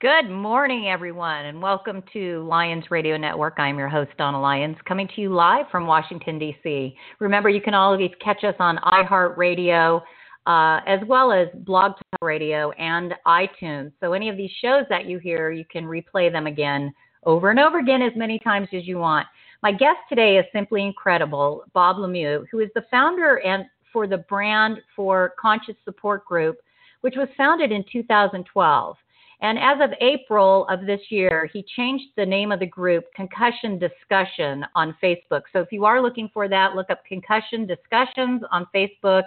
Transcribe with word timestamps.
Good 0.00 0.30
morning, 0.30 0.88
everyone, 0.88 1.44
and 1.44 1.60
welcome 1.60 2.02
to 2.14 2.42
Lions 2.48 2.84
Radio 2.90 3.18
Network. 3.18 3.56
I'm 3.58 3.76
your 3.76 3.90
host, 3.90 4.10
Donna 4.16 4.40
Lyons, 4.40 4.78
coming 4.88 5.06
to 5.14 5.20
you 5.20 5.34
live 5.34 5.66
from 5.70 5.86
Washington, 5.86 6.38
D.C. 6.38 6.96
Remember, 7.18 7.50
you 7.50 7.60
can 7.60 7.74
always 7.74 8.10
catch 8.24 8.42
us 8.42 8.54
on 8.58 8.78
iHeartRadio, 8.78 10.00
uh, 10.46 10.80
as 10.86 11.00
well 11.06 11.32
as 11.32 11.48
Blog 11.66 11.92
Talk 11.92 12.22
Radio 12.22 12.70
and 12.78 13.12
iTunes. 13.26 13.92
So, 14.00 14.14
any 14.14 14.30
of 14.30 14.38
these 14.38 14.50
shows 14.62 14.86
that 14.88 15.04
you 15.04 15.18
hear, 15.18 15.50
you 15.50 15.66
can 15.70 15.84
replay 15.84 16.32
them 16.32 16.46
again 16.46 16.94
over 17.24 17.50
and 17.50 17.60
over 17.60 17.78
again 17.78 18.00
as 18.00 18.12
many 18.16 18.38
times 18.38 18.68
as 18.72 18.86
you 18.86 18.96
want. 18.96 19.26
My 19.62 19.70
guest 19.70 19.98
today 20.08 20.38
is 20.38 20.46
simply 20.50 20.82
incredible, 20.82 21.64
Bob 21.74 21.98
Lemieux, 21.98 22.46
who 22.50 22.60
is 22.60 22.70
the 22.74 22.86
founder 22.90 23.42
and 23.44 23.66
for 23.92 24.06
the 24.06 24.24
brand 24.30 24.78
for 24.96 25.34
Concussion 25.38 25.76
Support 25.84 26.24
Group, 26.24 26.56
which 27.02 27.16
was 27.18 27.28
founded 27.36 27.70
in 27.70 27.84
2012. 27.92 28.96
And 29.42 29.58
as 29.58 29.78
of 29.80 29.90
April 30.00 30.66
of 30.68 30.84
this 30.84 31.00
year, 31.08 31.48
he 31.52 31.64
changed 31.76 32.04
the 32.16 32.26
name 32.26 32.52
of 32.52 32.60
the 32.60 32.66
group 32.66 33.04
Concussion 33.14 33.78
Discussion 33.78 34.66
on 34.74 34.94
Facebook. 35.02 35.42
So 35.52 35.60
if 35.60 35.72
you 35.72 35.84
are 35.86 36.02
looking 36.02 36.30
for 36.32 36.48
that, 36.48 36.74
look 36.74 36.90
up 36.90 37.04
Concussion 37.06 37.66
Discussions 37.66 38.42
on 38.50 38.66
Facebook. 38.74 39.22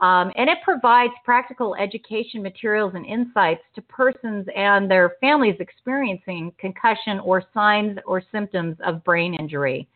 Um, 0.00 0.32
and 0.36 0.48
it 0.48 0.58
provides 0.64 1.12
practical 1.26 1.74
education 1.74 2.42
materials 2.42 2.92
and 2.94 3.04
insights 3.04 3.60
to 3.74 3.82
persons 3.82 4.46
and 4.56 4.90
their 4.90 5.16
families 5.20 5.56
experiencing 5.60 6.52
concussion 6.58 7.20
or 7.20 7.42
signs 7.52 7.98
or 8.06 8.22
symptoms 8.32 8.78
of 8.82 9.04
brain 9.04 9.34
injury. 9.34 9.86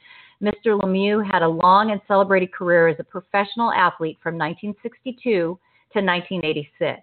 Mr. 0.43 0.79
Lemieux 0.79 1.25
had 1.25 1.41
a 1.41 1.49
long 1.49 1.91
and 1.91 2.03
celebrated 2.07 2.53
career 2.53 2.89
as 2.89 2.97
a 2.99 3.05
professional 3.05 3.73
athlete 3.73 4.19
from 4.23 4.35
1962 4.37 5.23
to 5.31 5.59
1986. 5.95 7.01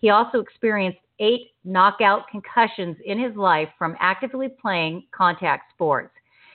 He 0.00 0.10
also 0.10 0.40
experienced 0.40 0.98
eight 1.18 1.52
knockout 1.64 2.28
concussions 2.28 2.96
in 3.04 3.18
his 3.18 3.36
life 3.36 3.68
from 3.78 3.96
actively 4.00 4.48
playing 4.48 5.04
contact 5.12 5.72
sports. 5.72 6.12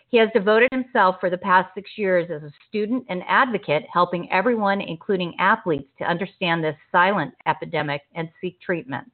He 0.09 0.17
has 0.17 0.29
devoted 0.33 0.69
himself 0.71 1.17
for 1.19 1.29
the 1.29 1.37
past 1.37 1.69
six 1.75 1.91
years 1.95 2.29
as 2.31 2.41
a 2.41 2.51
student 2.67 3.05
and 3.09 3.21
advocate, 3.27 3.83
helping 3.93 4.31
everyone, 4.31 4.81
including 4.81 5.35
athletes, 5.37 5.89
to 5.99 6.03
understand 6.03 6.63
this 6.63 6.75
silent 6.91 7.33
epidemic 7.45 8.01
and 8.15 8.27
seek 8.41 8.59
treatments. 8.59 9.11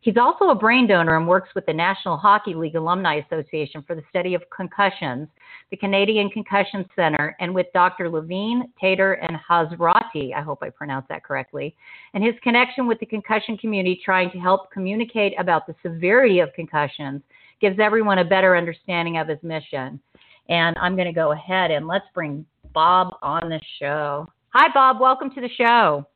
He's 0.00 0.16
also 0.16 0.50
a 0.50 0.54
brain 0.54 0.86
donor 0.86 1.16
and 1.16 1.26
works 1.26 1.50
with 1.54 1.66
the 1.66 1.72
National 1.72 2.16
Hockey 2.16 2.54
League 2.54 2.76
Alumni 2.76 3.20
Association 3.26 3.82
for 3.86 3.94
the 3.94 4.02
study 4.08 4.34
of 4.34 4.42
concussions, 4.54 5.28
the 5.70 5.76
Canadian 5.76 6.30
Concussion 6.30 6.88
Center, 6.94 7.36
and 7.40 7.54
with 7.54 7.66
Dr. 7.74 8.08
Levine, 8.08 8.72
Tator, 8.82 9.16
and 9.20 9.36
Hazrati, 9.36 10.34
I 10.34 10.40
hope 10.40 10.62
I 10.62 10.70
pronounced 10.70 11.08
that 11.08 11.24
correctly, 11.24 11.74
and 12.14 12.22
his 12.22 12.34
connection 12.42 12.86
with 12.86 13.00
the 13.00 13.06
concussion 13.06 13.56
community 13.56 14.00
trying 14.04 14.30
to 14.30 14.38
help 14.38 14.70
communicate 14.70 15.34
about 15.38 15.66
the 15.66 15.74
severity 15.82 16.40
of 16.40 16.52
concussions 16.54 17.22
gives 17.60 17.78
everyone 17.80 18.18
a 18.18 18.24
better 18.24 18.56
understanding 18.56 19.18
of 19.18 19.28
his 19.28 19.42
mission. 19.42 20.00
And 20.48 20.76
I'm 20.80 20.94
going 20.94 21.08
to 21.08 21.12
go 21.12 21.32
ahead 21.32 21.70
and 21.70 21.86
let's 21.86 22.06
bring 22.14 22.46
Bob 22.72 23.14
on 23.22 23.48
the 23.48 23.60
show. 23.78 24.28
Hi, 24.50 24.68
Bob. 24.72 25.00
Welcome 25.00 25.30
to 25.34 25.40
the 25.40 25.50
show. 25.56 26.06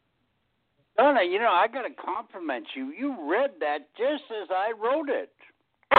Donna, 0.96 1.20
you 1.22 1.38
know, 1.38 1.50
I 1.50 1.68
got 1.68 1.82
to 1.82 1.94
compliment 1.94 2.66
you. 2.74 2.92
You 2.92 3.30
read 3.30 3.52
that 3.60 3.88
just 3.96 4.24
as 4.42 4.48
I 4.50 4.72
wrote 4.72 5.08
it. 5.08 5.32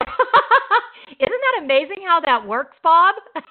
Isn't 1.20 1.30
that 1.30 1.64
amazing 1.64 2.04
how 2.08 2.20
that 2.26 2.46
works, 2.48 2.78
Bob? 2.84 3.16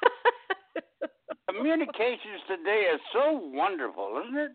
Communications 1.48 2.40
today 2.48 2.86
is 2.94 3.00
so 3.12 3.40
wonderful, 3.52 4.22
isn't 4.24 4.38
it? 4.38 4.52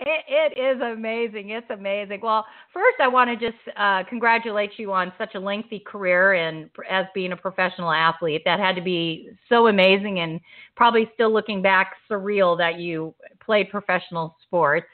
It, 0.00 0.54
it 0.56 0.58
is 0.60 0.80
amazing. 0.80 1.50
It's 1.50 1.70
amazing. 1.70 2.20
Well, 2.22 2.46
first, 2.72 2.96
I 3.00 3.08
want 3.08 3.28
to 3.30 3.36
just 3.36 3.60
uh, 3.76 4.02
congratulate 4.08 4.70
you 4.78 4.92
on 4.92 5.12
such 5.18 5.34
a 5.34 5.38
lengthy 5.38 5.80
career 5.80 6.32
and 6.32 6.70
as 6.90 7.06
being 7.14 7.32
a 7.32 7.36
professional 7.36 7.92
athlete. 7.92 8.42
That 8.44 8.58
had 8.58 8.74
to 8.76 8.82
be 8.82 9.28
so 9.48 9.68
amazing, 9.68 10.20
and 10.20 10.40
probably 10.76 11.10
still 11.14 11.32
looking 11.32 11.62
back, 11.62 11.94
surreal 12.10 12.56
that 12.58 12.78
you 12.78 13.14
played 13.40 13.70
professional 13.70 14.36
sports. 14.42 14.86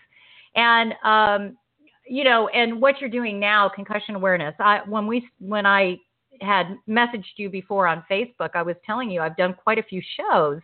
And 0.59 0.95
um, 1.05 1.57
you 2.05 2.25
know, 2.25 2.49
and 2.49 2.81
what 2.81 3.01
you're 3.01 3.11
doing 3.11 3.39
now, 3.39 3.69
concussion 3.69 4.17
awareness. 4.17 4.55
I 4.59 4.81
when 4.87 5.07
we 5.07 5.29
when 5.39 5.65
I 5.65 5.99
had 6.41 6.77
messaged 6.89 7.37
you 7.37 7.49
before 7.49 7.87
on 7.87 8.05
Facebook, 8.11 8.51
I 8.55 8.63
was 8.63 8.75
telling 8.85 9.11
you 9.11 9.21
I've 9.21 9.37
done 9.37 9.55
quite 9.55 9.79
a 9.79 9.83
few 9.83 10.03
shows 10.17 10.61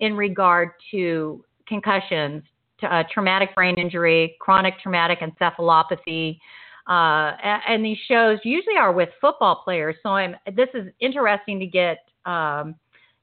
in 0.00 0.16
regard 0.16 0.70
to 0.90 1.44
concussions, 1.66 2.42
to, 2.80 2.92
uh, 2.92 3.04
traumatic 3.12 3.54
brain 3.54 3.76
injury, 3.76 4.36
chronic 4.40 4.74
traumatic 4.80 5.20
encephalopathy. 5.20 6.38
Uh, 6.88 7.36
and 7.68 7.84
these 7.84 7.98
shows 8.08 8.38
usually 8.44 8.76
are 8.76 8.92
with 8.92 9.08
football 9.20 9.62
players. 9.64 9.94
So 10.02 10.10
I'm. 10.10 10.34
This 10.54 10.68
is 10.74 10.88
interesting 11.00 11.60
to 11.60 11.66
get 11.66 11.98
um, 12.24 12.74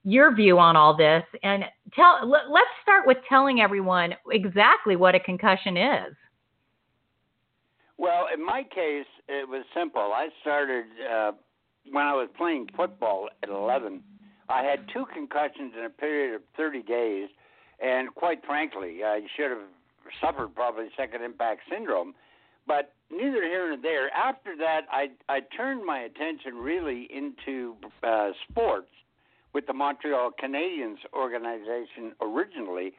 your 0.04 0.36
view 0.36 0.60
on 0.60 0.76
all 0.76 0.96
this. 0.96 1.24
And 1.44 1.64
tell. 1.94 2.28
Let, 2.28 2.50
let's 2.50 2.68
start 2.82 3.08
with 3.08 3.18
telling 3.28 3.62
everyone 3.62 4.14
exactly 4.32 4.96
what 4.96 5.16
a 5.16 5.20
concussion 5.20 5.78
is. 5.78 6.16
Well, 7.98 8.26
in 8.34 8.44
my 8.44 8.64
case, 8.64 9.06
it 9.28 9.48
was 9.48 9.64
simple. 9.74 10.02
I 10.02 10.30
started 10.42 10.86
uh, 11.10 11.32
when 11.92 12.06
I 12.06 12.14
was 12.14 12.28
playing 12.38 12.68
football 12.76 13.30
at 13.44 13.50
11. 13.50 14.02
I 14.50 14.64
had 14.64 14.88
two 14.92 15.06
concussions 15.14 15.74
in 15.78 15.86
a 15.86 15.90
period 15.90 16.36
of 16.36 16.42
30 16.58 16.84
days, 16.84 17.30
and 17.82 18.14
quite 18.14 18.44
frankly, 18.46 19.04
I 19.06 19.22
should 19.38 19.52
have 19.52 19.68
suffered 20.20 20.54
probably 20.54 20.88
second 20.98 21.24
impact 21.24 21.62
syndrome. 21.72 22.14
But 22.68 22.94
neither 23.12 23.44
here 23.44 23.70
nor 23.70 23.78
there. 23.82 24.10
After 24.14 24.56
that, 24.58 24.82
I 24.92 25.10
I 25.30 25.42
turned 25.56 25.86
my 25.86 26.00
attention 26.00 26.56
really 26.56 27.10
into 27.14 27.76
uh, 28.04 28.32
sports 28.50 28.90
with 29.54 29.68
the 29.68 29.74
Montreal 29.74 30.32
Canadiens 30.42 30.98
organization 31.14 32.14
originally. 32.22 32.94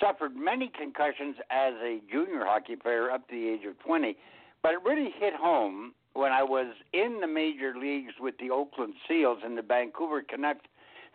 Suffered 0.00 0.36
many 0.36 0.70
concussions 0.78 1.36
as 1.50 1.74
a 1.82 2.00
junior 2.10 2.44
hockey 2.44 2.76
player 2.76 3.10
up 3.10 3.28
to 3.28 3.34
the 3.34 3.48
age 3.48 3.66
of 3.66 3.78
20 3.80 4.16
but 4.62 4.72
it 4.72 4.80
really 4.84 5.10
hit 5.18 5.34
home 5.34 5.94
when 6.12 6.32
I 6.32 6.42
was 6.42 6.74
in 6.92 7.18
the 7.20 7.26
major 7.26 7.74
leagues 7.78 8.14
with 8.20 8.34
the 8.38 8.50
Oakland 8.50 8.94
Seals 9.08 9.38
and 9.44 9.56
the 9.56 9.62
Vancouver 9.62 10.22
Canucks 10.22 10.66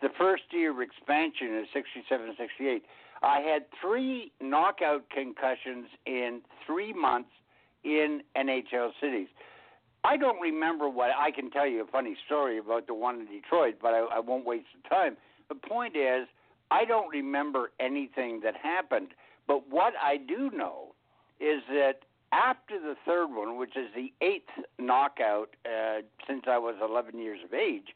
the 0.02 0.08
first 0.18 0.42
year 0.50 0.72
of 0.72 0.80
expansion 0.80 1.48
in 1.48 1.66
67 1.72 2.34
68. 2.38 2.82
I 3.22 3.40
had 3.40 3.64
three 3.80 4.30
knockout 4.42 5.08
concussions 5.10 5.86
in 6.04 6.42
three 6.66 6.92
months 6.92 7.30
in 7.82 8.20
NHL 8.36 8.90
cities. 9.00 9.28
I 10.06 10.16
don't 10.16 10.40
remember 10.40 10.88
what 10.88 11.10
I 11.18 11.32
can 11.32 11.50
tell 11.50 11.66
you 11.66 11.82
a 11.82 11.86
funny 11.86 12.16
story 12.26 12.58
about 12.58 12.86
the 12.86 12.94
one 12.94 13.20
in 13.20 13.26
Detroit, 13.26 13.74
but 13.82 13.88
I, 13.88 14.06
I 14.14 14.20
won't 14.20 14.46
waste 14.46 14.68
the 14.80 14.88
time. 14.88 15.16
The 15.48 15.56
point 15.56 15.96
is, 15.96 16.28
I 16.70 16.84
don't 16.84 17.10
remember 17.10 17.72
anything 17.80 18.40
that 18.44 18.54
happened, 18.56 19.08
but 19.48 19.68
what 19.68 19.94
I 20.00 20.16
do 20.16 20.50
know 20.54 20.94
is 21.40 21.62
that 21.70 22.02
after 22.30 22.78
the 22.80 22.94
third 23.04 23.34
one, 23.34 23.58
which 23.58 23.76
is 23.76 23.88
the 23.96 24.12
eighth 24.24 24.50
knockout 24.78 25.56
uh, 25.64 26.02
since 26.28 26.44
I 26.46 26.58
was 26.58 26.76
11 26.80 27.18
years 27.18 27.40
of 27.44 27.52
age, 27.52 27.88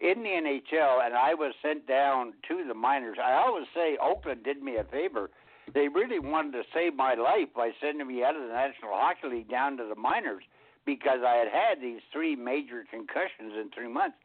in 0.00 0.22
the 0.22 0.28
NHL, 0.28 1.04
and 1.04 1.14
I 1.14 1.34
was 1.34 1.54
sent 1.60 1.88
down 1.88 2.34
to 2.46 2.64
the 2.68 2.74
minors. 2.74 3.18
I 3.20 3.32
always 3.32 3.66
say 3.74 3.98
Oakland 4.00 4.44
did 4.44 4.62
me 4.62 4.76
a 4.76 4.84
favor. 4.84 5.28
They 5.74 5.88
really 5.88 6.20
wanted 6.20 6.52
to 6.52 6.62
save 6.72 6.94
my 6.94 7.14
life 7.14 7.48
by 7.54 7.72
sending 7.80 8.06
me 8.06 8.22
out 8.22 8.36
of 8.36 8.42
the 8.42 8.54
National 8.54 8.92
Hockey 8.92 9.26
League 9.28 9.50
down 9.50 9.76
to 9.78 9.84
the 9.88 10.00
minors 10.00 10.44
because 10.88 11.20
I 11.22 11.36
had 11.36 11.48
had 11.48 11.82
these 11.82 12.00
three 12.10 12.34
major 12.34 12.82
concussions 12.90 13.52
in 13.60 13.68
three 13.74 13.92
months. 13.92 14.16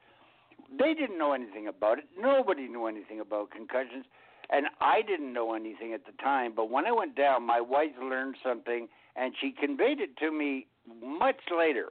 They 0.80 0.94
didn't 0.94 1.18
know 1.18 1.33
anything 1.33 1.68
about 1.68 1.98
it. 2.00 2.06
Nobody 2.18 2.69
knew 2.69 2.86
anything 2.88 3.19
about 3.19 3.51
concussions, 3.51 4.06
and 4.50 4.68
I 4.80 5.01
didn't 5.01 5.33
know 5.33 5.56
anything 5.56 5.92
at 5.92 6.06
the 6.06 6.13
time. 6.24 6.54
But 6.56 6.69
when 6.69 6.86
I 6.86 6.94
went 6.94 7.18
down, 7.18 7.45
my 7.45 7.60
wife 7.60 7.92
learned 8.01 8.38
something 8.42 8.88
and 9.18 9.33
she 9.42 9.51
conveyed 9.51 10.00
it 10.00 10.15
to 10.18 10.31
me 10.31 10.68
much 11.04 11.42
later. 11.56 11.88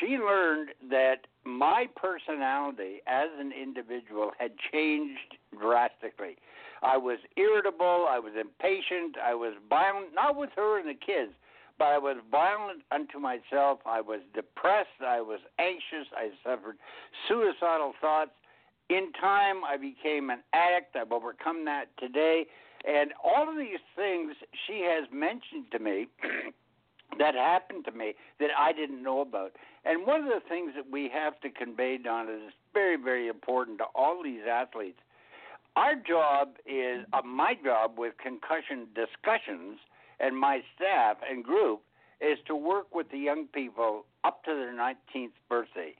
She 0.00 0.18
learned 0.18 0.70
that 0.90 1.28
my 1.44 1.86
personality 1.94 3.00
as 3.06 3.28
an 3.38 3.52
individual 3.52 4.32
had 4.40 4.52
changed 4.72 5.38
drastically. 5.56 6.36
I 6.82 6.96
was 6.96 7.18
irritable, 7.36 8.06
I 8.10 8.18
was 8.18 8.32
impatient, 8.38 9.16
I 9.24 9.34
was 9.34 9.54
violent, 9.70 10.14
not 10.14 10.36
with 10.36 10.50
her 10.56 10.80
and 10.80 10.88
the 10.88 10.94
kids, 10.94 11.32
but 11.78 11.86
I 11.86 11.98
was 11.98 12.16
violent 12.30 12.82
unto 12.92 13.18
myself. 13.18 13.80
I 13.86 14.00
was 14.00 14.20
depressed, 14.34 15.02
I 15.04 15.20
was 15.20 15.40
anxious, 15.58 16.06
I 16.16 16.30
suffered 16.44 16.76
suicidal 17.28 17.94
thoughts. 18.00 18.32
In 18.90 19.12
time, 19.18 19.64
I 19.64 19.76
became 19.76 20.30
an 20.30 20.40
addict. 20.52 20.94
I've 20.94 21.12
overcome 21.12 21.64
that 21.64 21.86
today. 21.98 22.44
And 22.86 23.12
all 23.24 23.48
of 23.48 23.56
these 23.56 23.80
things 23.96 24.34
she 24.66 24.82
has 24.82 25.08
mentioned 25.10 25.72
to 25.72 25.78
me 25.78 26.06
that 27.18 27.34
happened 27.34 27.86
to 27.86 27.92
me 27.92 28.14
that 28.40 28.50
I 28.56 28.72
didn't 28.72 29.02
know 29.02 29.22
about. 29.22 29.52
And 29.86 30.06
one 30.06 30.22
of 30.22 30.28
the 30.28 30.42
things 30.48 30.72
that 30.76 30.90
we 30.90 31.10
have 31.12 31.40
to 31.40 31.50
convey, 31.50 31.98
Donna, 31.98 32.32
is 32.32 32.52
very, 32.74 32.96
very 32.96 33.28
important 33.28 33.78
to 33.78 33.84
all 33.94 34.22
these 34.22 34.42
athletes. 34.50 34.98
Our 35.76 35.94
job 35.96 36.56
is, 36.66 37.04
uh, 37.12 37.22
my 37.24 37.54
job 37.64 37.98
with 37.98 38.14
concussion 38.22 38.86
discussions 38.94 39.78
and 40.20 40.38
my 40.38 40.62
staff 40.74 41.18
and 41.28 41.44
group 41.44 41.80
is 42.20 42.38
to 42.46 42.54
work 42.54 42.94
with 42.94 43.10
the 43.10 43.18
young 43.18 43.46
people 43.46 44.04
up 44.24 44.44
to 44.44 44.54
their 44.54 44.72
19th 44.72 45.32
birthday. 45.48 45.94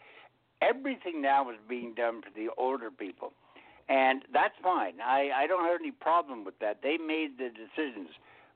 Everything 0.63 1.21
now 1.21 1.51
is 1.51 1.57
being 1.69 1.95
done 1.95 2.23
for 2.23 2.31
the 2.35 2.49
older 2.57 2.91
people. 2.91 3.33
And 3.89 4.23
that's 4.33 4.55
fine. 4.63 4.95
I, 5.05 5.31
I 5.37 5.47
don't 5.47 5.65
have 5.65 5.81
any 5.81 5.91
problem 5.91 6.45
with 6.45 6.59
that. 6.61 6.81
They 6.83 6.97
made 6.97 7.37
the 7.37 7.51
decisions. 7.51 8.09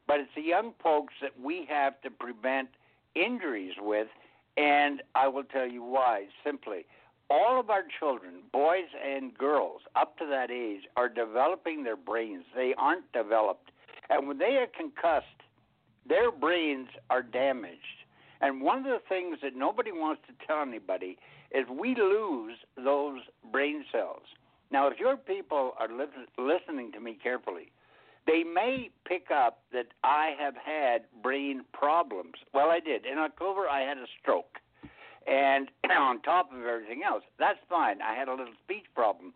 But 0.07 0.21
it's 0.21 0.31
the 0.35 0.43
young 0.43 0.73
folks 0.83 1.15
that 1.21 1.39
we 1.39 1.67
have 1.69 2.01
to 2.01 2.11
prevent 2.11 2.71
injuries 3.15 3.75
with, 3.79 4.09
and 4.57 5.03
I 5.15 5.29
will 5.29 5.45
tell 5.45 5.67
you 5.67 5.83
why. 5.83 6.27
Simply, 6.43 6.87
all 7.29 7.61
of 7.61 7.69
our 7.69 7.85
children, 7.99 8.37
boys 8.53 8.89
and 9.05 9.37
girls 9.37 9.83
up 9.97 10.17
to 10.19 10.27
that 10.27 10.51
age, 10.51 10.85
are 10.97 11.11
developing 11.11 11.85
their 11.85 11.97
brains. 11.97 12.45
They 12.57 12.75
aren't 12.79 13.13
developed. 13.13 13.71
And 14.09 14.27
when 14.27 14.39
they 14.39 14.57
are 14.57 14.67
concussed, 14.67 15.27
their 16.09 16.31
brains 16.31 16.89
are 17.11 17.23
damaged. 17.23 17.83
And 18.41 18.61
one 18.63 18.79
of 18.79 18.85
the 18.85 19.01
things 19.09 19.39
that 19.43 19.57
nobody 19.57 19.93
wants 19.93 20.23
to 20.29 20.47
tell 20.47 20.63
anybody 20.63 21.19
is 21.51 21.67
we 21.69 21.95
lose 21.95 22.57
those 22.77 23.21
brain 23.51 23.85
cells. 23.91 24.23
Now, 24.71 24.89
if 24.89 24.99
your 24.99 25.17
people 25.17 25.73
are 25.79 25.89
li- 25.89 26.05
listening 26.37 26.93
to 26.93 27.01
me 27.01 27.19
carefully, 27.21 27.73
they 28.27 28.45
may 28.45 28.91
pick 29.07 29.31
up 29.35 29.61
that 29.73 29.87
I 30.05 30.35
have 30.39 30.55
had 30.55 31.03
brain 31.23 31.65
problems. 31.73 32.35
Well, 32.53 32.69
I 32.71 32.79
did. 32.79 33.07
In 33.07 33.19
October, 33.19 33.69
I 33.69 33.81
had 33.81 33.97
a 33.97 34.07
stroke. 34.21 34.59
And 35.27 35.69
on 35.99 36.21
top 36.23 36.53
of 36.53 36.65
everything 36.65 37.01
else, 37.09 37.23
that's 37.39 37.59
fine. 37.69 38.03
I 38.03 38.15
had 38.15 38.29
a 38.29 38.33
little 38.33 38.55
speech 38.65 38.85
problem. 38.95 39.33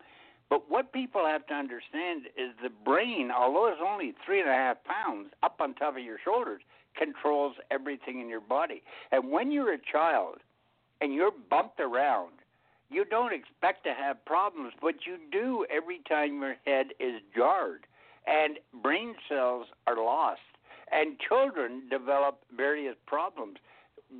But 0.53 0.69
what 0.69 0.93
people 0.93 1.25
have 1.25 1.47
to 1.47 1.55
understand 1.55 2.27
is 2.37 2.51
the 2.61 2.69
brain, 2.69 3.31
although 3.35 3.65
it's 3.69 3.81
only 3.83 4.13
three 4.23 4.39
and 4.39 4.47
a 4.47 4.53
half 4.53 4.77
pounds 4.83 5.29
up 5.41 5.55
on 5.59 5.73
top 5.73 5.97
of 5.97 6.03
your 6.03 6.19
shoulders, 6.23 6.61
controls 6.95 7.55
everything 7.71 8.21
in 8.21 8.29
your 8.29 8.39
body. 8.39 8.83
And 9.11 9.31
when 9.31 9.51
you're 9.51 9.73
a 9.73 9.79
child 9.79 10.41
and 11.01 11.11
you're 11.11 11.31
bumped 11.49 11.79
around, 11.79 12.33
you 12.91 13.03
don't 13.03 13.33
expect 13.33 13.83
to 13.85 13.95
have 13.95 14.23
problems, 14.25 14.73
but 14.79 15.07
you 15.07 15.17
do 15.31 15.65
every 15.75 16.01
time 16.07 16.39
your 16.39 16.55
head 16.67 16.89
is 16.99 17.19
jarred 17.35 17.87
and 18.27 18.59
brain 18.83 19.15
cells 19.27 19.65
are 19.87 19.95
lost. 19.95 20.41
And 20.91 21.17
children 21.17 21.89
develop 21.89 22.41
various 22.55 22.95
problems. 23.07 23.57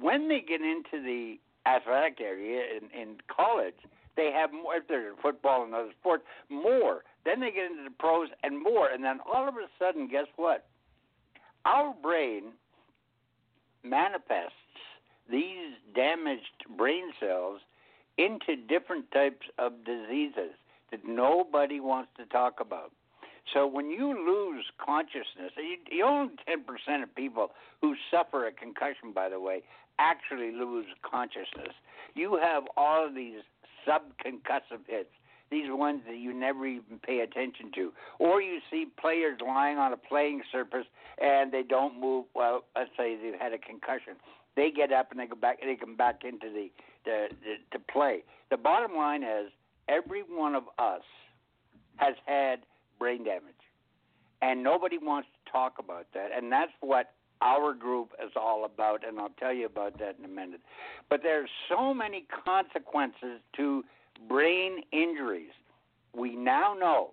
When 0.01 0.29
they 0.29 0.41
get 0.41 0.61
into 0.61 0.93
the 0.93 1.35
athletic 1.67 2.19
area 2.19 2.63
in, 2.75 2.89
in 2.99 3.17
college, 3.27 3.75
they 4.15 4.31
have 4.31 4.51
more, 4.51 4.75
if 4.75 4.87
they're 4.87 5.09
in 5.09 5.15
football 5.21 5.63
and 5.63 5.73
other 5.73 5.91
sports, 5.99 6.23
more. 6.49 7.03
Then 7.25 7.39
they 7.39 7.51
get 7.51 7.71
into 7.71 7.83
the 7.83 7.95
pros 7.97 8.29
and 8.43 8.61
more. 8.61 8.89
And 8.89 9.03
then 9.03 9.19
all 9.31 9.47
of 9.47 9.55
a 9.55 9.67
sudden, 9.79 10.07
guess 10.07 10.27
what? 10.35 10.65
Our 11.65 11.93
brain 12.01 12.53
manifests 13.83 14.53
these 15.29 15.73
damaged 15.95 16.65
brain 16.77 17.11
cells 17.19 17.61
into 18.17 18.55
different 18.67 19.09
types 19.11 19.47
of 19.57 19.73
diseases 19.85 20.51
that 20.91 21.05
nobody 21.07 21.79
wants 21.79 22.11
to 22.17 22.25
talk 22.25 22.59
about. 22.59 22.91
So 23.53 23.67
when 23.67 23.89
you 23.89 24.07
lose 24.25 24.65
consciousness, 24.83 25.51
you 25.91 26.05
only 26.05 26.33
10% 26.47 27.03
of 27.03 27.15
people 27.15 27.51
who 27.81 27.95
suffer 28.11 28.47
a 28.47 28.51
concussion, 28.51 29.11
by 29.13 29.29
the 29.29 29.39
way, 29.39 29.63
actually 29.99 30.51
lose 30.51 30.85
consciousness. 31.01 31.73
You 32.15 32.39
have 32.41 32.63
all 32.77 33.05
of 33.07 33.15
these 33.15 33.41
subconcussive 33.87 34.85
hits, 34.87 35.09
these 35.51 35.67
are 35.67 35.75
ones 35.75 36.01
that 36.07 36.17
you 36.17 36.33
never 36.33 36.65
even 36.65 36.97
pay 37.05 37.19
attention 37.19 37.71
to. 37.75 37.91
Or 38.17 38.41
you 38.41 38.59
see 38.71 38.87
players 38.99 39.39
lying 39.45 39.77
on 39.77 39.93
a 39.93 39.97
playing 39.97 40.41
surface 40.51 40.85
and 41.21 41.51
they 41.51 41.61
don't 41.61 41.99
move. 41.99 42.25
Well, 42.33 42.63
let's 42.75 42.89
say 42.97 43.15
they've 43.21 43.39
had 43.39 43.53
a 43.53 43.59
concussion. 43.59 44.15
They 44.55 44.71
get 44.71 44.91
up 44.91 45.11
and 45.11 45.19
they 45.19 45.27
go 45.27 45.35
back. 45.35 45.59
They 45.61 45.75
come 45.75 45.95
back 45.95 46.21
into 46.23 46.49
the, 46.49 46.69
the, 47.05 47.27
the 47.43 47.77
to 47.77 47.83
play. 47.91 48.23
The 48.49 48.57
bottom 48.57 48.95
line 48.95 49.23
is 49.23 49.51
every 49.87 50.21
one 50.21 50.55
of 50.55 50.63
us 50.79 51.01
has 51.97 52.15
had 52.25 52.59
brain 52.99 53.23
damage, 53.23 53.53
and 54.41 54.63
nobody 54.63 54.97
wants 54.97 55.27
to 55.33 55.51
talk 55.51 55.75
about 55.79 56.07
that. 56.13 56.29
And 56.35 56.51
that's 56.51 56.71
what 56.81 57.13
our 57.43 57.73
group 57.73 58.11
is 58.23 58.31
all 58.35 58.65
about, 58.65 59.05
and 59.07 59.19
I'll 59.19 59.33
tell 59.39 59.53
you 59.53 59.65
about 59.65 59.99
that 59.99 60.15
in 60.17 60.25
a 60.25 60.29
minute. 60.29 60.61
But 61.09 61.21
there's 61.23 61.49
so 61.69 61.93
many 61.93 62.25
consequences 62.45 63.41
to 63.57 63.83
brain 64.27 64.81
injuries. 64.91 65.51
We 66.15 66.35
now 66.35 66.73
know 66.79 67.11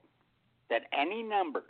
that 0.68 0.82
any 0.96 1.22
number 1.22 1.64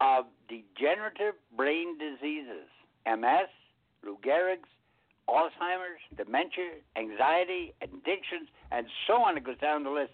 of 0.00 0.24
degenerative 0.48 1.34
brain 1.56 1.98
diseases, 1.98 2.68
MS, 3.06 3.48
Lou 4.04 4.18
Gehrig's, 4.24 4.68
Alzheimer's, 5.28 6.00
dementia, 6.16 6.80
anxiety, 6.96 7.74
addictions, 7.82 8.48
and 8.70 8.86
so 9.06 9.14
on, 9.14 9.36
it 9.36 9.44
goes 9.44 9.58
down 9.58 9.84
the 9.84 9.90
list, 9.90 10.12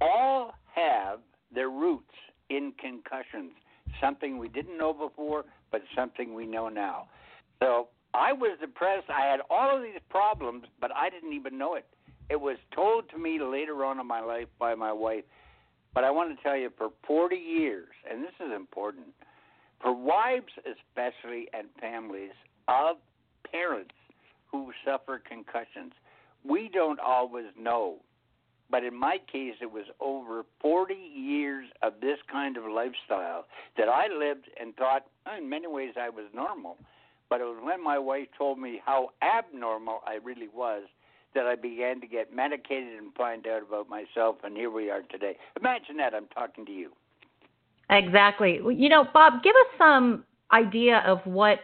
all 0.00 0.54
have 0.74 1.20
their 1.52 1.70
roots 1.70 2.14
in 2.50 2.72
concussions. 2.78 3.52
Something 4.00 4.38
we 4.38 4.48
didn't 4.48 4.78
know 4.78 4.92
before, 4.92 5.44
but 5.76 5.82
something 5.94 6.32
we 6.32 6.46
know 6.46 6.70
now. 6.70 7.06
So 7.62 7.88
I 8.14 8.32
was 8.32 8.56
depressed. 8.58 9.10
I 9.10 9.26
had 9.26 9.40
all 9.50 9.76
of 9.76 9.82
these 9.82 10.00
problems, 10.08 10.64
but 10.80 10.90
I 10.96 11.10
didn't 11.10 11.34
even 11.34 11.58
know 11.58 11.74
it. 11.74 11.84
It 12.30 12.40
was 12.40 12.56
told 12.74 13.10
to 13.10 13.18
me 13.18 13.38
later 13.38 13.84
on 13.84 14.00
in 14.00 14.06
my 14.06 14.22
life 14.22 14.46
by 14.58 14.74
my 14.74 14.90
wife. 14.90 15.24
But 15.92 16.04
I 16.04 16.10
want 16.10 16.34
to 16.34 16.42
tell 16.42 16.56
you, 16.56 16.70
for 16.78 16.88
40 17.06 17.36
years, 17.36 17.88
and 18.10 18.22
this 18.22 18.32
is 18.40 18.54
important, 18.56 19.08
for 19.82 19.94
wives 19.94 20.52
especially 20.64 21.48
and 21.52 21.68
families 21.78 22.32
of 22.68 22.96
parents 23.50 23.94
who 24.50 24.72
suffer 24.82 25.20
concussions, 25.28 25.92
we 26.42 26.70
don't 26.72 27.00
always 27.00 27.46
know 27.58 27.96
but 28.70 28.82
in 28.82 28.98
my 28.98 29.18
case, 29.30 29.54
it 29.60 29.70
was 29.70 29.84
over 30.00 30.44
40 30.60 30.94
years 30.94 31.68
of 31.82 31.94
this 32.00 32.18
kind 32.30 32.56
of 32.56 32.64
lifestyle 32.64 33.46
that 33.76 33.88
I 33.88 34.08
lived 34.08 34.46
and 34.60 34.74
thought, 34.74 35.06
in 35.38 35.48
many 35.48 35.66
ways, 35.66 35.94
I 36.00 36.08
was 36.08 36.26
normal. 36.34 36.76
But 37.28 37.40
it 37.40 37.44
was 37.44 37.58
when 37.62 37.82
my 37.82 37.98
wife 37.98 38.28
told 38.38 38.58
me 38.58 38.80
how 38.84 39.10
abnormal 39.20 40.00
I 40.06 40.18
really 40.22 40.48
was 40.54 40.84
that 41.34 41.46
I 41.46 41.54
began 41.54 42.00
to 42.00 42.06
get 42.06 42.34
medicated 42.34 42.98
and 42.98 43.12
find 43.14 43.46
out 43.46 43.62
about 43.62 43.88
myself, 43.88 44.36
and 44.44 44.56
here 44.56 44.70
we 44.70 44.90
are 44.90 45.02
today. 45.02 45.36
Imagine 45.58 45.96
that 45.98 46.14
I'm 46.14 46.28
talking 46.28 46.64
to 46.66 46.72
you. 46.72 46.92
Exactly. 47.90 48.60
You 48.74 48.88
know, 48.88 49.04
Bob, 49.12 49.42
give 49.42 49.54
us 49.54 49.78
some 49.78 50.24
idea 50.52 51.02
of 51.06 51.18
what 51.24 51.58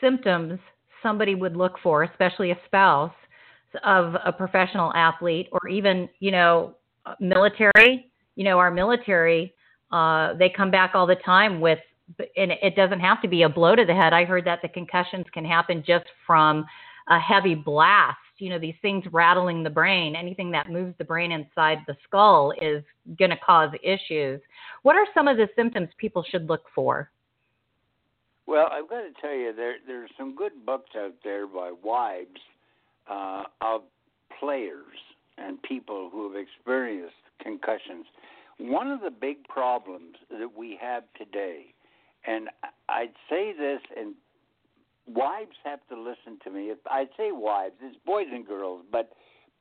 symptoms 0.00 0.58
somebody 1.02 1.34
would 1.34 1.56
look 1.56 1.74
for, 1.82 2.04
especially 2.04 2.50
a 2.50 2.58
spouse, 2.66 3.12
of 3.84 4.14
a 4.24 4.32
professional 4.32 4.92
athlete 4.94 5.48
or 5.52 5.68
even, 5.68 6.08
you 6.18 6.30
know, 6.30 6.74
military, 7.20 8.10
you 8.36 8.44
know, 8.44 8.58
our 8.58 8.70
military, 8.70 9.54
uh, 9.92 10.34
they 10.34 10.48
come 10.48 10.70
back 10.70 10.92
all 10.94 11.06
the 11.06 11.16
time 11.16 11.60
with, 11.60 11.78
and 12.36 12.52
it 12.62 12.76
doesn't 12.76 13.00
have 13.00 13.22
to 13.22 13.28
be 13.28 13.42
a 13.42 13.48
blow 13.48 13.74
to 13.76 13.84
the 13.84 13.94
head. 13.94 14.12
I 14.12 14.24
heard 14.24 14.44
that 14.46 14.60
the 14.62 14.68
concussions 14.68 15.26
can 15.32 15.44
happen 15.44 15.82
just 15.86 16.06
from 16.26 16.64
a 17.08 17.18
heavy 17.18 17.54
blast. 17.54 18.18
You 18.38 18.50
know, 18.50 18.58
these 18.58 18.74
things 18.80 19.04
rattling 19.12 19.62
the 19.62 19.70
brain, 19.70 20.16
anything 20.16 20.50
that 20.52 20.70
moves 20.70 20.94
the 20.98 21.04
brain 21.04 21.30
inside 21.32 21.78
the 21.86 21.96
skull 22.04 22.52
is 22.60 22.82
going 23.18 23.30
to 23.30 23.36
cause 23.36 23.70
issues. 23.82 24.40
What 24.82 24.96
are 24.96 25.06
some 25.12 25.28
of 25.28 25.36
the 25.36 25.48
symptoms 25.56 25.88
people 25.98 26.24
should 26.28 26.48
look 26.48 26.64
for? 26.74 27.10
Well, 28.46 28.68
I've 28.72 28.88
got 28.88 29.02
to 29.02 29.12
tell 29.20 29.34
you, 29.34 29.52
there 29.54 29.74
there's 29.86 30.10
some 30.18 30.34
good 30.34 30.52
books 30.66 30.90
out 30.96 31.14
there 31.22 31.46
by 31.46 31.72
wives 31.84 32.40
uh, 33.08 33.44
of 33.60 33.82
players 34.40 34.96
and 35.38 35.62
people 35.62 36.08
who 36.10 36.32
have 36.32 36.40
experienced 36.40 37.14
concussions. 37.42 38.06
One 38.58 38.90
of 38.90 39.00
the 39.00 39.10
big 39.10 39.44
problems 39.44 40.16
that 40.30 40.50
we 40.56 40.78
have 40.80 41.04
today, 41.16 41.66
and 42.26 42.48
I'd 42.88 43.14
say 43.28 43.52
this, 43.56 43.80
and 43.96 44.14
wives 45.06 45.56
have 45.64 45.80
to 45.88 46.00
listen 46.00 46.38
to 46.44 46.50
me. 46.50 46.72
I'd 46.90 47.08
say 47.16 47.30
wives, 47.32 47.74
it's 47.82 47.96
boys 48.04 48.26
and 48.32 48.46
girls, 48.46 48.84
but 48.90 49.12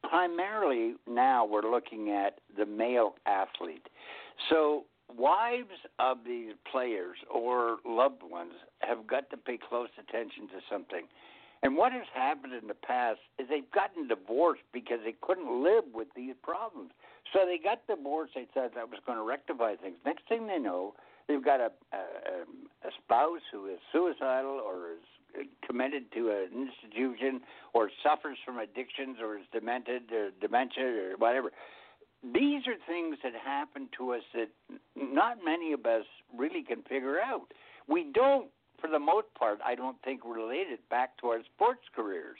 primarily 0.07 0.95
now 1.07 1.45
we're 1.45 1.69
looking 1.69 2.11
at 2.11 2.39
the 2.57 2.65
male 2.65 3.15
athlete. 3.25 3.87
So 4.49 4.85
wives 5.15 5.87
of 5.99 6.19
these 6.25 6.53
players 6.71 7.17
or 7.33 7.77
loved 7.85 8.23
ones 8.23 8.53
have 8.79 9.07
got 9.07 9.29
to 9.31 9.37
pay 9.37 9.57
close 9.57 9.89
attention 9.97 10.47
to 10.49 10.59
something. 10.71 11.05
And 11.61 11.75
what 11.75 11.91
has 11.91 12.05
happened 12.13 12.53
in 12.53 12.67
the 12.67 12.73
past 12.73 13.19
is 13.37 13.47
they've 13.49 13.69
gotten 13.71 14.07
divorced 14.07 14.61
because 14.71 14.99
they 15.03 15.15
couldn't 15.21 15.61
live 15.61 15.83
with 15.93 16.07
these 16.15 16.35
problems. 16.41 16.91
So 17.33 17.39
they 17.45 17.57
got 17.61 17.85
divorced. 17.85 18.33
They 18.35 18.47
thought 18.53 18.75
that 18.75 18.89
was 18.89 18.99
going 19.05 19.17
to 19.17 19.25
rectify 19.25 19.75
things. 19.75 19.97
Next 20.05 20.23
thing 20.29 20.47
they 20.47 20.57
know, 20.57 20.93
they've 21.29 21.45
got 21.45 21.61
a, 21.61 21.71
a, 21.93 22.41
um, 22.41 22.67
a 22.83 22.89
spouse 23.01 23.45
who 23.53 23.67
is 23.67 23.79
suicidal 23.93 24.59
or 24.59 24.97
is 24.97 25.45
committed 25.65 26.11
to 26.11 26.29
an 26.31 26.67
institution 26.67 27.39
or 27.73 27.89
suffers 28.03 28.37
from 28.43 28.57
addictions 28.57 29.17
or 29.21 29.37
is 29.37 29.45
demented 29.53 30.11
or 30.11 30.31
dementia 30.41 30.83
or 30.83 31.17
whatever. 31.17 31.51
These 32.23 32.67
are 32.67 32.75
things 32.85 33.17
that 33.23 33.33
happen 33.33 33.87
to 33.97 34.11
us 34.13 34.23
that 34.33 34.49
not 34.97 35.37
many 35.45 35.71
of 35.71 35.85
us 35.85 36.03
really 36.35 36.63
can 36.63 36.81
figure 36.81 37.19
out. 37.21 37.53
We 37.87 38.07
don't, 38.13 38.49
for 38.81 38.89
the 38.89 38.99
most 38.99 39.27
part, 39.37 39.59
I 39.63 39.75
don't 39.75 39.97
think 40.03 40.25
relate 40.25 40.67
it 40.67 40.81
back 40.89 41.17
to 41.21 41.27
our 41.27 41.41
sports 41.55 41.85
careers. 41.95 42.39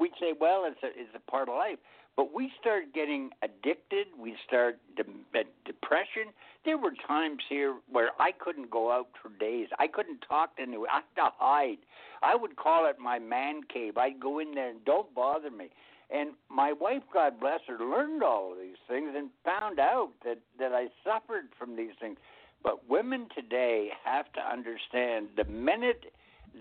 We'd 0.00 0.12
say, 0.18 0.32
well, 0.40 0.64
it's 0.66 0.82
a, 0.82 0.88
it's 0.88 1.14
a 1.14 1.30
part 1.30 1.48
of 1.48 1.56
life. 1.56 1.78
But 2.16 2.32
we 2.32 2.52
start 2.60 2.94
getting 2.94 3.30
addicted. 3.42 4.06
We 4.18 4.36
start 4.46 4.78
de- 4.96 5.44
depression. 5.64 6.32
There 6.64 6.78
were 6.78 6.92
times 7.06 7.40
here 7.48 7.76
where 7.90 8.10
I 8.20 8.30
couldn't 8.32 8.70
go 8.70 8.92
out 8.92 9.08
for 9.20 9.30
days. 9.40 9.68
I 9.78 9.88
couldn't 9.88 10.20
talk 10.28 10.56
to 10.56 10.62
anyone. 10.62 10.88
I 10.90 11.00
had 11.14 11.22
to 11.22 11.30
hide. 11.36 11.78
I 12.22 12.36
would 12.36 12.56
call 12.56 12.88
it 12.88 12.98
my 12.98 13.18
man 13.18 13.62
cave. 13.72 13.98
I'd 13.98 14.20
go 14.20 14.38
in 14.38 14.54
there 14.54 14.70
and 14.70 14.84
don't 14.84 15.12
bother 15.14 15.50
me. 15.50 15.70
And 16.10 16.30
my 16.48 16.72
wife, 16.72 17.02
God 17.12 17.40
bless 17.40 17.60
her, 17.66 17.78
learned 17.78 18.22
all 18.22 18.52
of 18.52 18.58
these 18.58 18.76
things 18.88 19.10
and 19.16 19.30
found 19.44 19.78
out 19.80 20.10
that 20.24 20.38
that 20.58 20.72
I 20.72 20.86
suffered 21.02 21.46
from 21.58 21.76
these 21.76 21.92
things. 22.00 22.18
But 22.62 22.88
women 22.88 23.26
today 23.34 23.90
have 24.04 24.32
to 24.34 24.40
understand 24.40 25.28
the 25.36 25.44
minute 25.44 26.12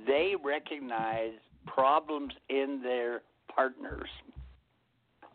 they 0.08 0.34
recognize 0.44 1.34
problems 1.66 2.34
in 2.50 2.82
their 2.84 3.22
partners, 3.54 4.10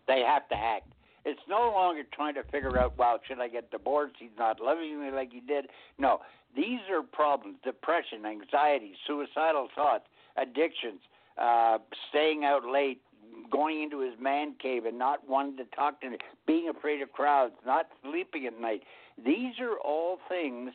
they 0.08 0.24
have 0.26 0.48
to 0.48 0.56
act. 0.56 0.92
It's 1.24 1.40
no 1.48 1.70
longer 1.74 2.02
trying 2.12 2.34
to 2.34 2.42
figure 2.44 2.78
out, 2.78 2.96
well, 2.96 3.20
should 3.26 3.38
I 3.38 3.48
get 3.48 3.70
divorced? 3.70 4.14
He's 4.18 4.36
not 4.38 4.60
loving 4.60 5.00
me 5.00 5.10
like 5.10 5.30
he 5.30 5.40
did. 5.40 5.66
No, 5.98 6.20
these 6.56 6.80
are 6.90 7.02
problems 7.02 7.58
depression, 7.62 8.24
anxiety, 8.24 8.94
suicidal 9.06 9.68
thoughts, 9.74 10.04
addictions, 10.36 11.00
uh, 11.36 11.78
staying 12.08 12.44
out 12.44 12.64
late, 12.64 13.02
going 13.50 13.82
into 13.82 14.00
his 14.00 14.14
man 14.18 14.54
cave 14.60 14.86
and 14.86 14.98
not 14.98 15.28
wanting 15.28 15.56
to 15.58 15.64
talk 15.76 16.00
to 16.00 16.10
me, 16.10 16.16
being 16.46 16.68
afraid 16.68 17.02
of 17.02 17.12
crowds, 17.12 17.54
not 17.66 17.86
sleeping 18.02 18.46
at 18.46 18.58
night. 18.58 18.82
These 19.22 19.54
are 19.60 19.76
all 19.84 20.18
things 20.28 20.70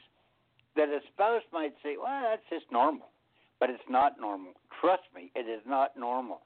that 0.76 0.90
a 0.90 1.00
spouse 1.14 1.44
might 1.52 1.74
say, 1.82 1.96
well, 1.98 2.22
that's 2.30 2.44
just 2.50 2.72
normal. 2.72 3.08
But 3.60 3.70
it's 3.70 3.90
not 3.90 4.20
normal. 4.20 4.54
Trust 4.82 5.04
me, 5.16 5.32
it 5.36 5.48
is 5.50 5.62
not 5.66 5.98
normal. 5.98 6.42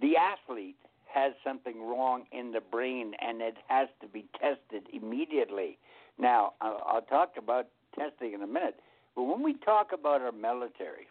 The 0.00 0.14
athlete 0.16 0.76
has 1.12 1.32
something 1.44 1.82
wrong 1.82 2.24
in 2.32 2.52
the 2.52 2.60
brain 2.60 3.12
and 3.20 3.40
it 3.40 3.56
has 3.68 3.88
to 4.00 4.08
be 4.08 4.26
tested 4.40 4.88
immediately. 4.92 5.78
Now, 6.18 6.52
I'll 6.60 7.06
talk 7.08 7.32
about 7.36 7.68
testing 7.98 8.32
in 8.34 8.42
a 8.42 8.46
minute, 8.46 8.80
but 9.14 9.24
when 9.24 9.42
we 9.42 9.54
talk 9.54 9.90
about 9.92 10.20
our 10.22 10.32
military, 10.32 11.08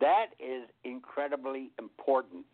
that 0.00 0.26
is 0.40 0.68
incredibly 0.84 1.70
important 1.78 2.44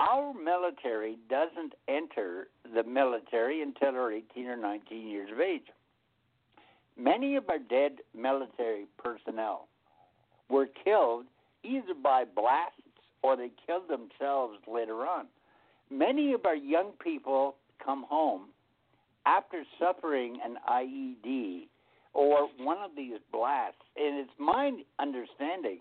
our 0.00 0.32
military 0.32 1.18
doesn't 1.28 1.74
enter 1.88 2.48
the 2.74 2.84
military 2.84 3.62
until 3.62 3.92
they're 3.92 4.12
18 4.12 4.46
or 4.46 4.56
19 4.56 5.08
years 5.08 5.30
of 5.32 5.40
age. 5.40 5.66
Many 6.96 7.36
of 7.36 7.48
our 7.48 7.58
dead 7.58 7.98
military 8.16 8.86
personnel 8.96 9.68
were 10.48 10.68
killed 10.84 11.26
either 11.64 11.94
by 12.00 12.24
blasts 12.24 12.80
or 13.22 13.36
they 13.36 13.50
killed 13.66 13.88
themselves 13.88 14.58
later 14.72 15.06
on. 15.06 15.26
Many 15.90 16.32
of 16.32 16.44
our 16.44 16.56
young 16.56 16.92
people 17.02 17.56
come 17.84 18.04
home 18.08 18.48
after 19.26 19.64
suffering 19.78 20.38
an 20.44 20.56
IED 20.68 21.68
or 22.14 22.48
one 22.58 22.78
of 22.78 22.90
these 22.96 23.18
blasts, 23.32 23.82
and 23.96 24.18
it's 24.18 24.30
my 24.38 24.72
understanding 24.98 25.80